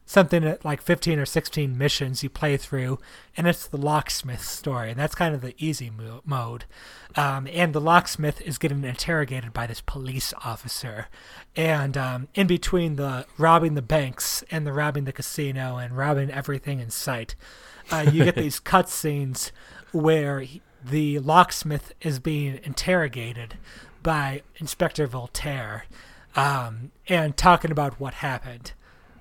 something 0.07 0.57
like 0.64 0.83
15 0.83 1.18
or 1.18 1.24
16 1.24 1.79
missions 1.79 2.22
you 2.22 2.29
play 2.29 2.59
through, 2.59 2.98
and 3.38 3.46
it's 3.46 3.66
the 3.66 3.79
locksmith 3.79 4.42
story. 4.44 4.90
And 4.90 4.98
that's 5.00 5.14
kind 5.14 5.35
of 5.35 5.40
the 5.40 5.55
easy 5.57 5.88
mo- 5.88 6.20
mode. 6.27 6.66
Um, 7.16 7.48
and 7.50 7.72
the 7.72 7.81
locksmith 7.81 8.42
is 8.42 8.59
getting 8.59 8.85
interrogated 8.85 9.55
by 9.55 9.66
this 9.66 9.81
police 9.81 10.35
officer. 10.44 11.07
And 11.57 11.96
um, 11.96 12.29
in 12.35 12.46
between 12.46 12.96
the 12.96 13.24
robbing 13.38 13.74
the 13.74 13.83
banks 13.83 14.44
and 14.50 14.66
the 14.66 14.74
robbing 14.74 15.05
the 15.05 15.12
casino 15.12 15.79
and 15.79 15.96
robbing 15.96 16.31
everything 16.31 16.81
in 16.81 16.90
sight, 16.90 17.35
uh, 17.90 18.11
you 18.12 18.25
get 18.25 18.35
these 18.37 18.61
cutscenes 18.61 19.51
where 19.92 20.40
he, 20.40 20.62
the 20.85 21.18
locksmith 21.20 21.92
is 22.01 22.18
being 22.18 22.61
interrogated 22.62 23.59
by 24.03 24.42
Inspector 24.57 25.07
Voltaire 25.07 25.85
um, 26.37 26.90
and 27.09 27.37
talking 27.37 27.70
about 27.70 27.99
what 27.99 28.14
happened 28.14 28.73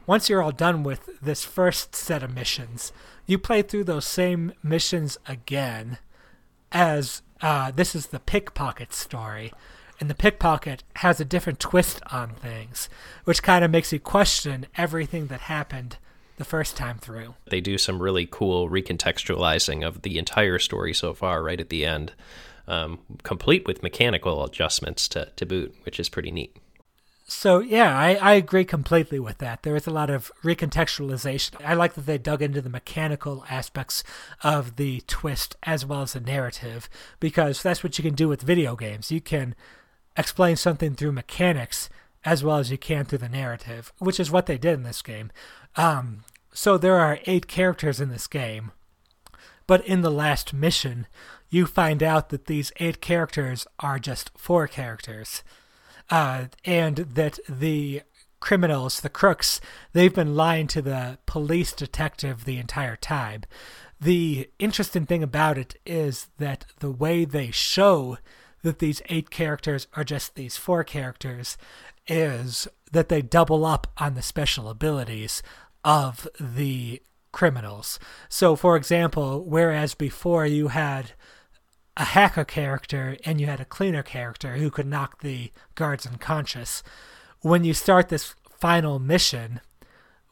once 0.06 0.30
you're 0.30 0.42
all 0.42 0.52
done 0.52 0.84
with 0.84 1.10
this 1.22 1.46
first 1.46 1.96
set 1.96 2.24
of 2.24 2.34
missions, 2.34 2.92
you 3.26 3.38
play 3.38 3.62
through 3.62 3.86
those 3.86 4.06
same 4.06 4.54
missions 4.62 5.18
again 5.28 5.98
as 6.72 7.22
uh, 7.42 7.72
this 7.72 7.96
is 7.96 8.08
the 8.08 8.20
pickpocket 8.20 8.94
story. 8.94 9.54
And 10.00 10.10
the 10.10 10.16
pickpocket 10.16 10.84
has 10.98 11.20
a 11.20 11.26
different 11.26 11.60
twist 11.60 12.02
on 12.12 12.32
things, 12.32 12.90
which 13.24 13.44
kind 13.44 13.64
of 13.64 13.72
makes 13.72 13.94
you 13.94 14.00
question 14.00 14.66
everything 14.76 15.28
that 15.28 15.42
happened 15.42 15.98
the 16.38 16.46
first 16.46 16.76
time 16.76 16.98
through. 16.98 17.36
They 17.46 17.62
do 17.62 17.78
some 17.78 18.02
really 18.02 18.28
cool 18.30 18.70
recontextualizing 18.70 19.86
of 19.86 20.02
the 20.02 20.18
entire 20.18 20.60
story 20.60 20.94
so 20.94 21.14
far, 21.14 21.44
right 21.44 21.60
at 21.60 21.70
the 21.70 21.86
end, 21.86 22.14
um, 22.68 23.00
complete 23.24 23.68
with 23.68 23.84
mechanical 23.84 24.44
adjustments 24.44 25.08
to, 25.10 25.32
to 25.36 25.46
boot, 25.46 25.76
which 25.84 26.00
is 26.00 26.10
pretty 26.10 26.32
neat. 26.32 26.58
So 27.26 27.60
yeah, 27.60 27.98
I, 27.98 28.16
I 28.16 28.34
agree 28.34 28.66
completely 28.66 29.20
with 29.20 29.38
that. 29.40 29.64
There 29.64 29.76
is 29.76 29.88
a 29.88 29.92
lot 29.92 30.10
of 30.10 30.32
recontextualization. 30.44 31.64
I 31.66 31.74
like 31.74 31.94
that 31.94 32.06
they 32.06 32.18
dug 32.18 32.42
into 32.42 32.62
the 32.62 32.70
mechanical 32.70 33.46
aspects 33.50 34.04
of 34.44 34.76
the 34.76 35.02
twist 35.08 35.56
as 35.64 35.86
well 35.86 36.02
as 36.02 36.14
the 36.14 36.20
narrative 36.20 36.90
because 37.20 37.64
that's 37.64 37.84
what 37.84 37.98
you 37.98 38.04
can 38.04 38.14
do 38.14 38.28
with 38.28 38.42
video 38.42 38.76
games. 38.76 39.12
You 39.12 39.22
can 39.22 39.56
explain 40.18 40.58
something 40.58 40.96
through 40.96 41.14
mechanics 41.14 41.90
as 42.26 42.44
well 42.44 42.58
as 42.58 42.72
you 42.72 42.78
can 42.78 43.06
through 43.06 43.18
the 43.18 43.30
narrative, 43.30 43.92
which 44.00 44.20
is 44.20 44.32
what 44.32 44.46
they 44.46 44.58
did 44.58 44.74
in 44.74 44.84
this 44.84 45.02
game. 45.02 45.32
Um, 45.76 46.24
so 46.54 46.78
there 46.78 47.00
are 47.00 47.20
eight 47.26 47.48
characters 47.48 48.00
in 48.00 48.10
this 48.10 48.28
game, 48.28 48.72
but 49.66 49.86
in 49.86 50.02
the 50.02 50.12
last 50.12 50.54
mission, 50.54 51.08
you 51.50 51.66
find 51.66 52.02
out 52.02 52.30
that 52.30 52.46
these 52.46 52.72
eight 52.78 53.02
characters 53.02 53.68
are 53.80 54.00
just 54.00 54.32
four 54.38 54.68
characters 54.68 55.44
uh, 56.10 56.46
and 56.66 56.98
that 56.98 57.40
the 57.48 58.02
criminals, 58.40 59.02
the 59.02 59.10
crooks, 59.10 59.62
they've 59.94 60.14
been 60.14 60.36
lying 60.36 60.68
to 60.68 60.82
the 60.82 61.18
police 61.26 61.72
detective 61.72 62.44
the 62.44 62.58
entire 62.58 62.98
time. 62.98 63.44
The 64.02 64.50
interesting 64.60 65.06
thing 65.06 65.24
about 65.24 65.58
it 65.58 65.76
is 65.86 66.28
that 66.40 66.66
the 66.80 66.92
way 66.92 67.24
they 67.24 67.52
show 67.52 68.18
that 68.62 68.80
these 68.80 69.02
eight 69.08 69.30
characters 69.30 69.88
are 69.96 70.04
just 70.04 70.36
these 70.36 70.58
four 70.58 70.84
characters 70.84 71.58
is 72.08 72.68
that 72.92 73.10
they 73.10 73.22
double 73.22 73.66
up 73.66 73.88
on 73.98 74.16
the 74.16 74.22
special 74.22 74.70
abilities 74.70 75.42
of 75.84 76.28
the 76.40 77.02
criminals. 77.32 78.00
So, 78.30 78.56
for 78.56 78.76
example, 78.78 79.44
whereas 79.44 79.96
before 79.96 80.46
you 80.46 80.70
had 80.70 81.14
a 81.96 82.06
hacker 82.06 82.46
character 82.46 83.18
and 83.26 83.40
you 83.40 83.48
had 83.48 83.60
a 83.60 83.66
cleaner 83.66 84.04
character 84.04 84.56
who 84.56 84.72
could 84.72 84.88
knock 84.88 85.22
the 85.22 85.52
guards 85.76 86.08
unconscious. 86.08 86.82
When 87.42 87.64
you 87.64 87.74
start 87.74 88.10
this 88.10 88.36
final 88.50 89.00
mission, 89.00 89.62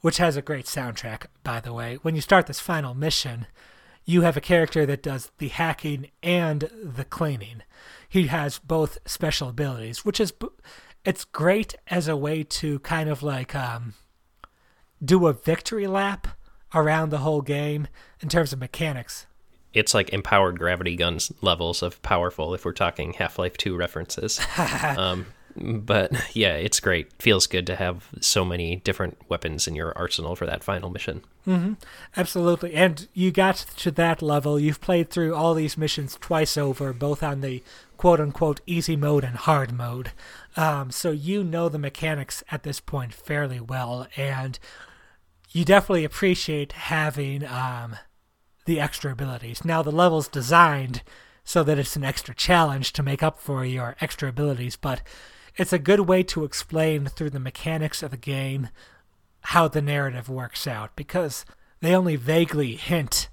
which 0.02 0.18
has 0.18 0.36
a 0.36 0.42
great 0.42 0.66
soundtrack, 0.66 1.26
by 1.44 1.60
the 1.60 1.74
way, 1.74 2.00
when 2.02 2.16
you 2.16 2.22
start 2.22 2.48
this 2.48 2.60
final 2.60 2.96
mission, 2.96 3.46
you 4.06 4.22
have 4.22 4.36
a 4.36 4.42
character 4.42 4.86
that 4.88 5.04
does 5.04 5.32
the 5.38 5.50
hacking 5.50 6.10
and 6.24 6.70
the 6.84 7.06
cleaning. 7.06 7.62
He 8.10 8.28
has 8.28 8.58
both 8.58 8.98
special 9.06 9.50
abilities, 9.50 10.04
which 10.04 10.20
is 10.20 10.34
it's 11.06 11.26
great 11.26 11.76
as 11.88 12.08
a 12.08 12.18
way 12.18 12.44
to 12.44 12.80
kind 12.80 13.10
of 13.10 13.22
like 13.22 13.56
um, 13.56 13.94
do 15.04 15.28
a 15.28 15.34
victory 15.34 15.88
lap 15.88 16.28
around 16.74 17.10
the 17.10 17.20
whole 17.20 17.42
game 17.42 17.88
in 18.22 18.30
terms 18.30 18.54
of 18.54 18.60
mechanics 18.60 19.26
it's 19.74 19.94
like 19.94 20.10
empowered 20.10 20.60
gravity 20.60 20.96
guns 20.96 21.32
levels 21.42 21.82
of 21.82 22.02
powerful 22.02 22.54
if 22.54 22.66
we're 22.66 22.74
talking 22.74 23.14
Half-Life 23.14 23.58
2 23.58 23.76
references. 23.76 24.40
um, 24.98 25.26
but 25.56 26.12
yeah, 26.36 26.54
it's 26.56 26.80
great. 26.80 27.12
Feels 27.22 27.48
good 27.48 27.68
to 27.68 27.76
have 27.76 28.08
so 28.20 28.46
many 28.46 28.78
different 28.78 29.18
weapons 29.30 29.68
in 29.68 29.76
your 29.76 29.98
arsenal 29.98 30.36
for 30.36 30.46
that 30.46 30.64
final 30.64 30.90
mission. 30.90 31.22
Mm-hmm. 31.48 31.74
Absolutely. 32.16 32.74
And 32.74 33.08
you 33.14 33.32
got 33.32 33.58
to 33.78 33.92
that 33.92 34.22
level. 34.22 34.60
You've 34.60 34.82
played 34.82 35.10
through 35.10 35.36
all 35.36 35.54
these 35.54 35.78
missions 35.78 36.18
twice 36.20 36.58
over, 36.58 36.94
both 36.94 37.24
on 37.24 37.42
the 37.42 37.64
quote 37.98 38.20
unquote 38.20 38.62
easy 38.66 38.96
mode 38.96 39.24
and 39.24 39.36
hard 39.36 39.72
mode. 39.74 40.12
Um, 40.56 40.92
so 40.92 41.12
you 41.12 41.44
know 41.44 41.70
the 41.70 41.80
mechanics 41.80 42.44
at 42.52 42.64
this 42.64 42.80
point 42.80 43.14
fairly 43.14 43.60
well. 43.60 44.08
And 44.16 44.58
you 45.52 45.66
definitely 45.66 46.06
appreciate 46.06 46.72
having. 46.74 47.46
Um, 47.46 47.98
the 48.66 48.80
extra 48.80 49.12
abilities. 49.12 49.66
Now 49.66 49.82
the 49.82 49.92
level's 49.92 50.28
designed 50.28 51.04
so 51.44 51.64
that 51.64 51.80
it's 51.80 51.96
an 51.96 52.04
extra 52.04 52.36
challenge 52.36 52.94
to 52.94 53.04
make 53.04 53.24
up 53.24 53.40
for 53.40 53.66
your 53.66 53.96
extra 54.00 54.30
abilities, 54.30 54.76
but 54.76 55.02
it's 55.58 55.74
a 55.74 55.80
good 55.80 56.02
way 56.02 56.24
to 56.24 56.44
explain 56.44 57.08
through 57.08 57.32
the 57.32 57.40
mechanics 57.40 58.04
of 58.04 58.12
the 58.12 58.18
game 58.18 58.70
how 59.46 59.68
the 59.68 59.82
narrative 59.82 60.30
works 60.30 60.68
out 60.68 60.96
because 60.96 61.46
they 61.82 61.96
only 61.96 62.16
vaguely 62.16 62.76
hint 62.76 63.30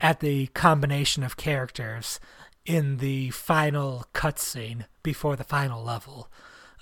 at 0.00 0.20
the 0.20 0.46
combination 0.48 1.22
of 1.22 1.36
characters 1.36 2.18
in 2.64 2.96
the 2.96 3.30
final 3.30 4.06
cutscene 4.14 4.86
before 5.02 5.36
the 5.36 5.44
final 5.44 5.84
level. 5.84 6.30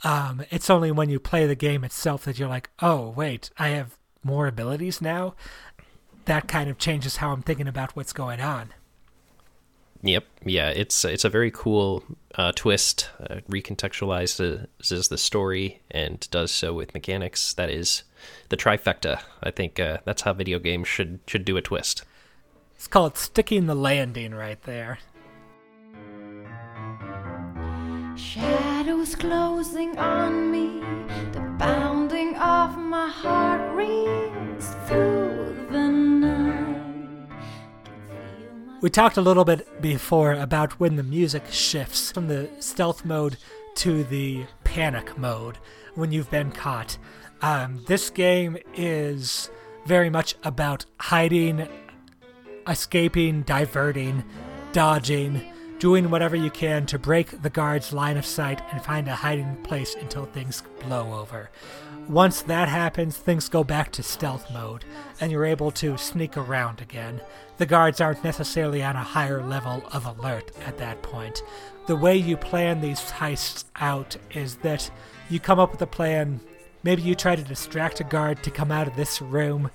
Um, 0.05 0.45
it's 0.51 0.71
only 0.71 0.93
when 0.93 1.11
you 1.11 1.19
play 1.19 1.47
the 1.47 1.57
game 1.57 1.85
itself 1.85 2.25
that 2.25 2.39
you're 2.39 2.49
like, 2.49 2.71
oh, 2.81 3.11
wait, 3.11 3.51
I 3.59 3.69
have 3.71 3.99
more 4.23 4.47
abilities 4.47 5.01
now 5.01 5.35
that 6.27 6.49
kind 6.49 6.71
of 6.71 6.79
changes 6.79 7.17
how 7.17 7.33
I'm 7.33 7.43
thinking 7.43 7.69
about 7.69 7.97
what's 7.97 8.13
going 8.13 8.41
on. 8.41 8.73
Yep, 10.05 10.25
yeah, 10.45 10.71
it's 10.71 11.05
it's 11.05 11.25
a 11.25 11.29
very 11.29 11.53
cool 11.53 12.03
uh, 12.35 12.51
twist. 12.57 13.09
Uh, 13.21 13.37
recontextualizes 13.49 15.09
the 15.09 15.19
story 15.19 15.81
and 15.93 16.29
does 16.31 16.51
so 16.51 16.75
with 16.75 16.93
mechanics. 16.93 17.55
That 17.55 17.71
is 17.71 18.03
the 18.49 18.57
trifecta. 18.57 19.21
I 19.43 19.53
think 19.53 19.79
uh, 19.79 19.99
that's 20.05 20.23
how 20.23 20.33
video 20.33 20.59
games 20.59 20.89
should 20.89 21.21
should 21.29 21.45
do 21.45 21.57
a 21.57 21.63
twist. 21.63 22.03
It's 22.75 22.89
called 22.89 23.17
sticking 23.17 23.67
the 23.67 23.77
landing 23.77 24.35
right 24.35 24.61
there. 24.63 24.99
Shadows 28.17 29.15
closing 29.15 29.97
on 29.99 30.51
me. 30.51 30.81
The 31.31 31.41
bounding 31.59 32.02
of 32.63 32.79
my 32.79 33.09
heart 33.09 33.75
rings 33.75 34.77
through 34.87 35.67
the 35.73 35.89
night. 35.89 37.29
We 38.81 38.89
talked 38.89 39.17
a 39.17 39.21
little 39.21 39.45
bit 39.45 39.83
before 39.83 40.35
about 40.35 40.79
when 40.79 40.95
the 40.95 41.03
music 41.03 41.43
shifts 41.51 42.13
from 42.13 42.29
the 42.29 42.49
stealth 42.61 43.05
mode 43.05 43.37
to 43.77 44.05
the 44.05 44.45
panic 44.63 45.19
mode 45.19 45.59
when 45.97 46.13
you've 46.13 46.31
been 46.31 46.53
caught. 46.53 46.99
Um, 47.41 47.83
this 47.89 48.11
game 48.11 48.57
is 48.77 49.51
very 49.85 50.09
much 50.09 50.37
about 50.45 50.87
hiding, 51.01 51.67
escaping, 52.69 53.43
diverting, 53.43 54.23
dodging, 54.71 55.53
doing 55.83 56.11
whatever 56.11 56.37
you 56.37 56.49
can 56.49 56.87
to 56.87 56.97
break 56.97 57.43
the 57.43 57.51
guard's 57.51 57.93
line 57.93 58.17
of 58.17 58.25
sight 58.25 58.63
and 58.71 58.85
find 58.85 59.09
a 59.09 59.17
hiding 59.17 59.57
place 59.65 59.97
until 59.97 60.25
things 60.25 60.63
blow 60.79 61.13
over. 61.19 61.51
Once 62.09 62.41
that 62.43 62.69
happens, 62.69 63.17
things 63.17 63.49
go 63.49 63.65
back 63.65 63.91
to 63.91 64.01
stealth 64.01 64.49
mode, 64.53 64.85
and 65.21 65.33
you're 65.33 65.45
able 65.45 65.73
to 65.73 65.97
sneak 65.97 66.37
around 66.37 66.81
again. 66.81 67.21
The 67.57 67.67
guards 67.67 68.01
aren't 68.01 68.23
necessarily 68.23 68.81
on 68.81 68.95
a 68.95 69.03
higher 69.03 69.43
level 69.43 69.83
of 69.93 70.07
alert 70.07 70.53
at 70.65 70.79
that 70.79 71.03
point. 71.03 71.43
The 71.89 71.97
way 71.97 72.17
you 72.17 72.37
plan 72.37 72.81
these 72.81 73.01
heists 73.01 73.65
out 73.75 74.17
is 74.31 74.59
that 74.59 74.89
you 75.29 75.41
come 75.41 75.59
up 75.59 75.73
with 75.73 75.83
a 75.83 75.87
plan. 75.89 76.39
Maybe 76.85 77.03
you 77.03 77.17
try 77.17 77.35
to 77.35 77.43
distract 77.43 77.99
a 77.99 78.05
guard 78.05 78.45
to 78.45 78.53
come 78.53 78.71
out 78.71 78.87
of 78.87 78.95
this 78.95 79.21
room, 79.21 79.69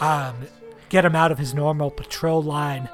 um, 0.00 0.34
get 0.88 1.04
him 1.04 1.14
out 1.14 1.30
of 1.30 1.38
his 1.38 1.54
normal 1.54 1.92
patrol 1.92 2.42
line, 2.42 2.88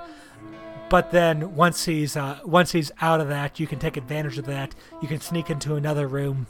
but 0.89 1.11
then 1.11 1.55
once 1.55 1.85
he's 1.85 2.17
uh, 2.17 2.41
once 2.45 2.73
he's 2.73 2.91
out 3.01 3.21
of 3.21 3.29
that, 3.29 3.61
you 3.61 3.67
can 3.67 3.79
take 3.79 3.97
advantage 3.97 4.39
of 4.39 4.47
that. 4.47 4.75
You 5.03 5.09
can 5.09 5.21
sneak 5.21 5.51
into 5.51 5.75
another 5.75 6.07
room. 6.07 6.47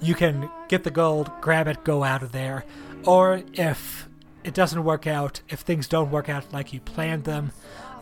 You 0.00 0.14
can 0.14 0.50
get 0.68 0.84
the 0.84 0.90
gold, 0.90 1.30
grab 1.40 1.68
it, 1.68 1.84
go 1.84 2.04
out 2.04 2.22
of 2.22 2.32
there. 2.32 2.64
Or 3.04 3.42
if 3.52 4.08
it 4.44 4.54
doesn't 4.54 4.84
work 4.84 5.06
out, 5.06 5.40
if 5.48 5.60
things 5.60 5.88
don't 5.88 6.10
work 6.10 6.28
out 6.28 6.52
like 6.52 6.72
you 6.72 6.80
planned 6.80 7.24
them, 7.24 7.52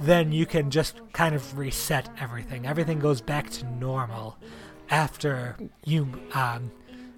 then 0.00 0.30
you 0.32 0.46
can 0.46 0.70
just 0.70 1.00
kind 1.12 1.34
of 1.34 1.58
reset 1.58 2.08
everything. 2.20 2.66
Everything 2.66 2.98
goes 3.00 3.20
back 3.20 3.50
to 3.50 3.66
normal 3.66 4.36
after 4.90 5.56
you 5.84 6.08
um, 6.34 6.70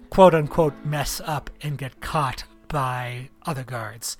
quote 0.09 0.33
unquote 0.33 0.73
mess 0.83 1.21
up 1.25 1.49
and 1.61 1.77
get 1.77 2.01
caught 2.01 2.43
by 2.67 3.29
other 3.45 3.63
guards. 3.63 4.17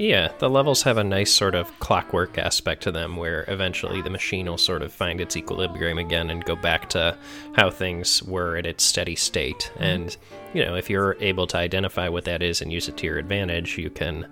Yeah, 0.00 0.32
the 0.38 0.48
levels 0.48 0.84
have 0.84 0.96
a 0.96 1.04
nice 1.04 1.30
sort 1.30 1.54
of 1.54 1.78
clockwork 1.78 2.38
aspect 2.38 2.82
to 2.84 2.90
them 2.90 3.16
where 3.16 3.44
eventually 3.48 4.00
the 4.00 4.08
machine 4.08 4.46
will 4.46 4.56
sort 4.56 4.80
of 4.80 4.94
find 4.94 5.20
its 5.20 5.36
equilibrium 5.36 5.98
again 5.98 6.30
and 6.30 6.42
go 6.42 6.56
back 6.56 6.88
to 6.90 7.18
how 7.52 7.68
things 7.68 8.22
were 8.22 8.56
at 8.56 8.64
its 8.64 8.82
steady 8.82 9.14
state. 9.14 9.70
And, 9.76 10.16
you 10.54 10.64
know, 10.64 10.74
if 10.74 10.88
you're 10.88 11.18
able 11.20 11.46
to 11.48 11.58
identify 11.58 12.08
what 12.08 12.24
that 12.24 12.40
is 12.40 12.62
and 12.62 12.72
use 12.72 12.88
it 12.88 12.96
to 12.96 13.06
your 13.06 13.18
advantage, 13.18 13.76
you 13.76 13.90
can 13.90 14.26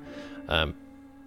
um, 0.49 0.75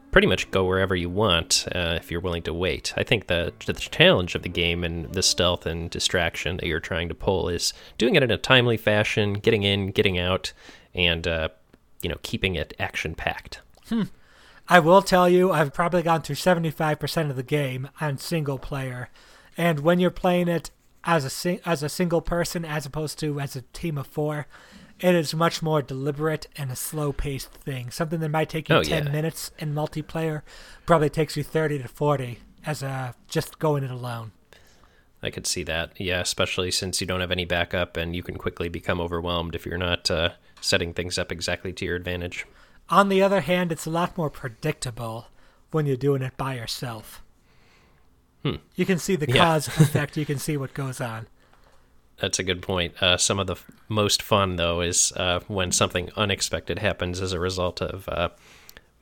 pretty 0.09 0.25
much 0.25 0.49
go 0.49 0.65
wherever 0.65 0.95
you 0.95 1.11
want 1.11 1.67
uh, 1.75 1.99
if 2.01 2.09
you're 2.09 2.19
willing 2.19 2.41
to 2.41 2.53
wait. 2.53 2.95
I 2.97 3.03
think 3.03 3.27
the, 3.27 3.53
the 3.67 3.73
challenge 3.73 4.33
of 4.33 4.41
the 4.41 4.49
game 4.49 4.83
and 4.83 5.13
the 5.13 5.21
stealth 5.21 5.67
and 5.67 5.87
distraction 5.87 6.57
that 6.57 6.65
you're 6.65 6.79
trying 6.79 7.09
to 7.09 7.15
pull 7.15 7.47
is 7.47 7.73
doing 7.99 8.15
it 8.15 8.23
in 8.23 8.31
a 8.31 8.39
timely 8.39 8.77
fashion, 8.77 9.33
getting 9.33 9.61
in, 9.61 9.91
getting 9.91 10.17
out, 10.17 10.51
and, 10.95 11.27
uh, 11.27 11.49
you 12.01 12.09
know, 12.09 12.17
keeping 12.23 12.55
it 12.55 12.73
action 12.79 13.13
packed. 13.13 13.61
I 14.71 14.79
will 14.79 15.01
tell 15.01 15.27
you, 15.27 15.51
I've 15.51 15.73
probably 15.73 16.01
gone 16.01 16.21
through 16.21 16.37
75% 16.37 17.29
of 17.29 17.35
the 17.35 17.43
game 17.43 17.89
on 17.99 18.17
single 18.17 18.57
player. 18.57 19.09
And 19.57 19.81
when 19.81 19.99
you're 19.99 20.09
playing 20.11 20.47
it 20.47 20.71
as 21.03 21.25
a 21.25 21.29
sing- 21.29 21.59
as 21.65 21.83
a 21.83 21.89
single 21.89 22.21
person 22.21 22.63
as 22.63 22.85
opposed 22.85 23.19
to 23.19 23.41
as 23.41 23.57
a 23.57 23.63
team 23.73 23.97
of 23.97 24.07
4, 24.07 24.47
it 25.01 25.13
is 25.13 25.33
much 25.33 25.61
more 25.61 25.81
deliberate 25.81 26.47
and 26.55 26.71
a 26.71 26.75
slow-paced 26.77 27.51
thing. 27.51 27.91
Something 27.91 28.21
that 28.21 28.29
might 28.29 28.47
take 28.47 28.69
you 28.69 28.77
Oh, 28.77 28.83
10 28.83 29.07
yeah. 29.07 29.11
minutes 29.11 29.51
in 29.59 29.73
multiplayer 29.75 30.41
probably 30.85 31.09
takes 31.09 31.35
you 31.35 31.43
30 31.43 31.79
to 31.79 31.89
40 31.89 32.39
as 32.65 32.81
a 32.81 33.13
just 33.27 33.59
going 33.59 33.83
it 33.83 33.91
alone. 33.91 34.31
I 35.21 35.31
could 35.31 35.47
see 35.47 35.63
that. 35.63 35.99
Yeah, 35.99 36.21
especially 36.21 36.71
since 36.71 37.01
you 37.01 37.07
don't 37.07 37.19
have 37.19 37.31
any 37.31 37.43
backup 37.45 37.97
and 37.97 38.15
you 38.15 38.23
can 38.23 38.37
quickly 38.37 38.69
become 38.69 39.01
overwhelmed 39.01 39.53
if 39.53 39.65
you're 39.65 39.77
not 39.77 40.09
uh, 40.09 40.29
setting 40.61 40.93
things 40.93 41.17
up 41.17 41.29
exactly 41.29 41.73
to 41.73 41.83
your 41.83 41.97
advantage. 41.97 42.45
On 42.91 43.09
the 43.09 43.21
other 43.23 43.41
hand, 43.41 43.71
it's 43.71 43.85
a 43.85 43.89
lot 43.89 44.17
more 44.17 44.29
predictable 44.29 45.27
when 45.71 45.85
you're 45.85 45.95
doing 45.97 46.21
it 46.21 46.37
by 46.37 46.55
yourself. 46.55 47.23
You 48.75 48.85
can 48.85 48.97
see 48.99 49.15
the 49.15 49.27
Yeah. 49.29 49.37
cause 49.45 49.67
and 49.69 49.77
effect, 49.87 50.17
you 50.17 50.25
can 50.25 50.37
see 50.39 50.57
what 50.57 50.73
goes 50.73 50.99
on. 50.99 51.27
That's 52.19 52.37
a 52.39 52.43
good 52.43 52.61
point. 52.61 53.01
Uh, 53.01 53.17
some 53.17 53.39
of 53.39 53.47
the 53.47 53.53
f- 53.53 53.69
most 53.87 54.21
fun, 54.21 54.55
though, 54.57 54.81
is 54.81 55.11
uh, 55.15 55.39
when 55.47 55.71
something 55.71 56.09
unexpected 56.15 56.79
happens 56.79 57.21
as 57.21 57.33
a 57.33 57.39
result 57.39 57.81
of 57.81 58.09
uh, 58.09 58.29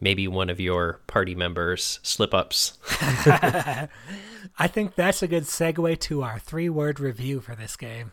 maybe 0.01 0.27
one 0.27 0.49
of 0.49 0.59
your 0.59 0.99
party 1.07 1.35
members' 1.35 1.99
slip 2.03 2.33
ups. 2.33 2.77
I 2.91 4.67
think 4.67 4.95
that's 4.95 5.23
a 5.23 5.27
good 5.27 5.43
segue 5.43 5.99
to 6.01 6.21
our 6.23 6.37
three 6.39 6.69
word 6.69 6.99
review 6.99 7.39
for 7.41 7.55
this 7.55 7.75
game. 7.75 8.11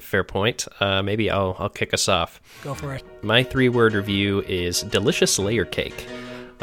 Fair 0.00 0.24
point. 0.24 0.66
Uh, 0.80 1.02
maybe 1.02 1.30
I'll, 1.30 1.56
I'll 1.58 1.68
kick 1.68 1.92
us 1.94 2.08
off. 2.08 2.40
Go 2.62 2.74
for 2.74 2.94
it. 2.94 3.04
My 3.22 3.42
three 3.42 3.68
word 3.68 3.94
review 3.94 4.42
is 4.42 4.82
delicious 4.82 5.38
layer 5.38 5.64
cake. 5.64 6.06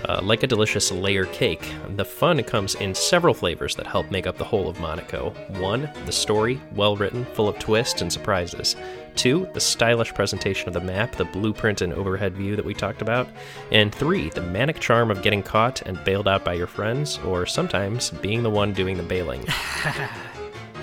Uh, 0.04 0.20
like 0.22 0.44
a 0.44 0.48
delicious 0.48 0.92
layer 0.92 1.26
cake, 1.28 1.72
the 1.96 2.04
fun 2.04 2.44
comes 2.44 2.76
in 2.76 2.94
several 2.94 3.34
flavors 3.34 3.76
that 3.76 3.88
help 3.88 4.12
make 4.12 4.28
up 4.28 4.38
the 4.38 4.44
whole 4.44 4.68
of 4.68 4.80
Monaco. 4.80 5.30
One, 5.60 5.90
the 6.06 6.12
story, 6.12 6.60
well 6.74 6.98
written, 6.98 7.24
full 7.34 7.48
of 7.48 7.58
twists 7.60 8.02
and 8.02 8.12
surprises. 8.12 8.76
Two, 9.16 9.48
the 9.54 9.62
stylish 9.62 10.14
presentation 10.14 10.68
of 10.68 10.74
the 10.74 10.82
map, 10.82 11.16
the 11.16 11.24
blueprint 11.24 11.82
and 11.82 11.94
overhead 11.94 12.36
view 12.36 12.58
that 12.58 12.66
we 12.66 12.74
talked 12.74 13.02
about. 13.02 13.30
And 13.72 13.96
three, 13.96 14.30
the 14.30 14.42
manic 14.42 14.82
charm 14.82 15.10
of 15.10 15.22
getting 15.22 15.42
caught 15.42 15.82
and 15.84 16.04
bailed 16.04 16.28
out 16.28 16.44
by 16.44 16.54
your 16.54 16.68
friends, 16.68 17.18
or 17.20 17.46
sometimes 17.46 18.10
being 18.10 18.44
the 18.44 18.50
one 18.50 18.74
doing 18.74 18.98
the 18.98 19.04
bailing. 19.04 19.46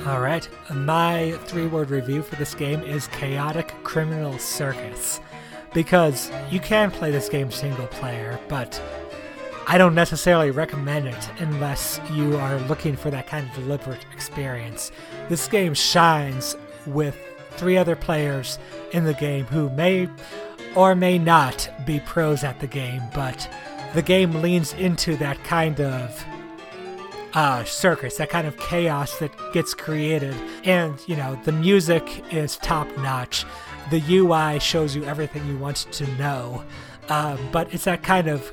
All 0.07 0.21
right. 0.21 0.49
My 0.75 1.39
three 1.45 1.69
word 1.69 1.91
review 1.91 2.23
for 2.23 2.35
this 2.35 2.55
game 2.55 2.83
is 2.83 3.07
Chaotic 3.09 3.73
Criminal 3.85 4.37
Circus. 4.37 5.21
Because 5.73 6.29
you 6.51 6.59
can 6.59 6.91
play 6.91 7.13
this 7.13 7.29
game 7.29 7.53
single 7.53 7.87
player, 7.87 8.39
but 8.49 8.83
I 9.69 9.79
don't 9.79 9.95
necessarily 9.95 10.51
recommend 10.51 11.07
it 11.07 11.31
unless 11.39 12.01
you 12.11 12.37
are 12.37 12.59
looking 12.63 12.97
for 12.97 13.11
that 13.11 13.29
kind 13.29 13.49
of 13.49 13.55
deliberate 13.55 14.05
experience. 14.13 14.91
This 15.29 15.47
game 15.47 15.73
shines 15.73 16.57
with 16.85 17.17
three 17.53 17.77
other 17.77 17.95
players 17.95 18.59
in 18.93 19.05
the 19.05 19.15
game 19.15 19.45
who 19.45 19.71
may 19.71 20.09
or 20.75 20.97
may 20.97 21.17
not 21.17 21.71
be 21.87 22.01
pros 22.01 22.43
at 22.43 22.59
the 22.59 22.67
game, 22.67 23.03
but 23.15 23.49
the 23.95 24.03
game 24.03 24.43
leans 24.43 24.73
into 24.73 25.17
that 25.19 25.43
kind 25.45 25.81
of 25.81 26.25
uh, 27.35 27.65
circus, 27.65 28.17
that 28.17 28.31
kind 28.31 28.47
of 28.47 28.57
chaos 28.59 29.19
that 29.19 29.33
gets 29.53 29.75
created. 29.75 30.35
And, 30.65 30.99
you 31.07 31.17
know, 31.17 31.39
the 31.45 31.53
music 31.53 32.25
is 32.33 32.57
top 32.59 32.89
notch. 32.99 33.45
The 33.91 34.03
UI 34.09 34.59
shows 34.59 34.95
you 34.95 35.05
everything 35.05 35.47
you 35.47 35.57
want 35.57 35.77
to 35.93 36.07
know. 36.17 36.65
Um, 37.09 37.39
but 37.51 37.73
it's 37.75 37.85
that 37.85 38.03
kind 38.03 38.29
of 38.29 38.51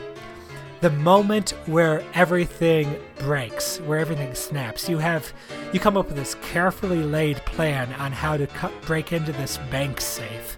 the 0.81 0.89
moment 0.89 1.51
where 1.65 2.03
everything 2.13 2.97
breaks, 3.17 3.79
where 3.81 3.99
everything 3.99 4.33
snaps. 4.33 4.87
You 4.87 4.97
have, 4.99 5.33
you 5.73 5.79
come 5.79 5.97
up 5.97 6.07
with 6.07 6.15
this 6.15 6.35
carefully 6.35 7.03
laid 7.03 7.37
plan 7.45 7.91
on 7.93 8.11
how 8.11 8.37
to 8.37 8.47
break 8.85 9.11
into 9.11 9.31
this 9.33 9.57
bank 9.69 9.99
safe. 9.99 10.57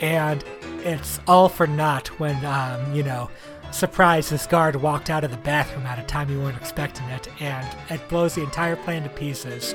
And 0.00 0.44
it's 0.84 1.18
all 1.26 1.48
for 1.48 1.66
naught 1.66 2.08
when, 2.20 2.44
um, 2.44 2.94
you 2.94 3.02
know, 3.02 3.30
surprise, 3.70 4.30
this 4.30 4.46
guard 4.46 4.76
walked 4.76 5.10
out 5.10 5.24
of 5.24 5.30
the 5.30 5.36
bathroom 5.38 5.86
at 5.86 5.98
a 5.98 6.02
time 6.02 6.30
you 6.30 6.40
weren't 6.40 6.56
expecting 6.56 7.06
it, 7.08 7.28
and 7.40 7.66
it 7.90 8.06
blows 8.08 8.34
the 8.34 8.42
entire 8.42 8.76
plan 8.76 9.02
to 9.02 9.08
pieces. 9.10 9.74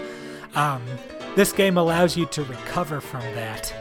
Um, 0.56 0.84
this 1.36 1.52
game 1.52 1.78
allows 1.78 2.16
you 2.16 2.26
to 2.28 2.44
recover 2.44 3.02
from 3.02 3.22
that 3.36 3.74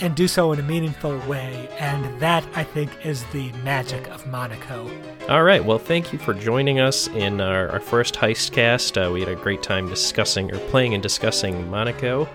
and 0.00 0.14
do 0.14 0.28
so 0.28 0.52
in 0.52 0.60
a 0.60 0.62
meaningful 0.62 1.18
way, 1.20 1.68
and 1.78 2.20
that, 2.20 2.46
I 2.54 2.64
think, 2.64 2.90
is 3.04 3.24
the 3.32 3.50
magic 3.64 4.08
of 4.08 4.26
Monaco. 4.26 4.90
All 5.28 5.42
right. 5.42 5.64
Well, 5.64 5.78
thank 5.78 6.12
you 6.12 6.18
for 6.18 6.34
joining 6.34 6.80
us 6.80 7.08
in 7.08 7.40
our, 7.40 7.68
our 7.70 7.80
first 7.80 8.14
heist 8.14 8.52
cast. 8.52 8.98
Uh, 8.98 9.10
we 9.12 9.20
had 9.20 9.28
a 9.28 9.36
great 9.36 9.62
time 9.62 9.88
discussing 9.88 10.52
or 10.52 10.58
playing 10.68 10.94
and 10.94 11.02
discussing 11.02 11.68
Monaco. 11.70 12.28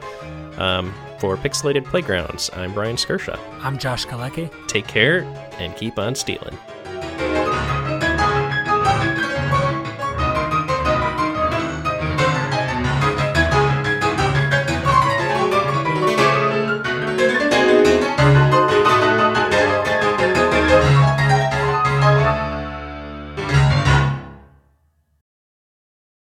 Um, 0.57 0.93
for 1.19 1.37
Pixelated 1.37 1.85
Playgrounds, 1.85 2.49
I'm 2.53 2.73
Brian 2.73 2.95
Skirsha. 2.95 3.39
I'm 3.61 3.77
Josh 3.77 4.05
Galecki. 4.07 4.49
Take 4.67 4.87
care 4.87 5.21
and 5.59 5.75
keep 5.75 5.99
on 5.99 6.15
stealing. 6.15 6.57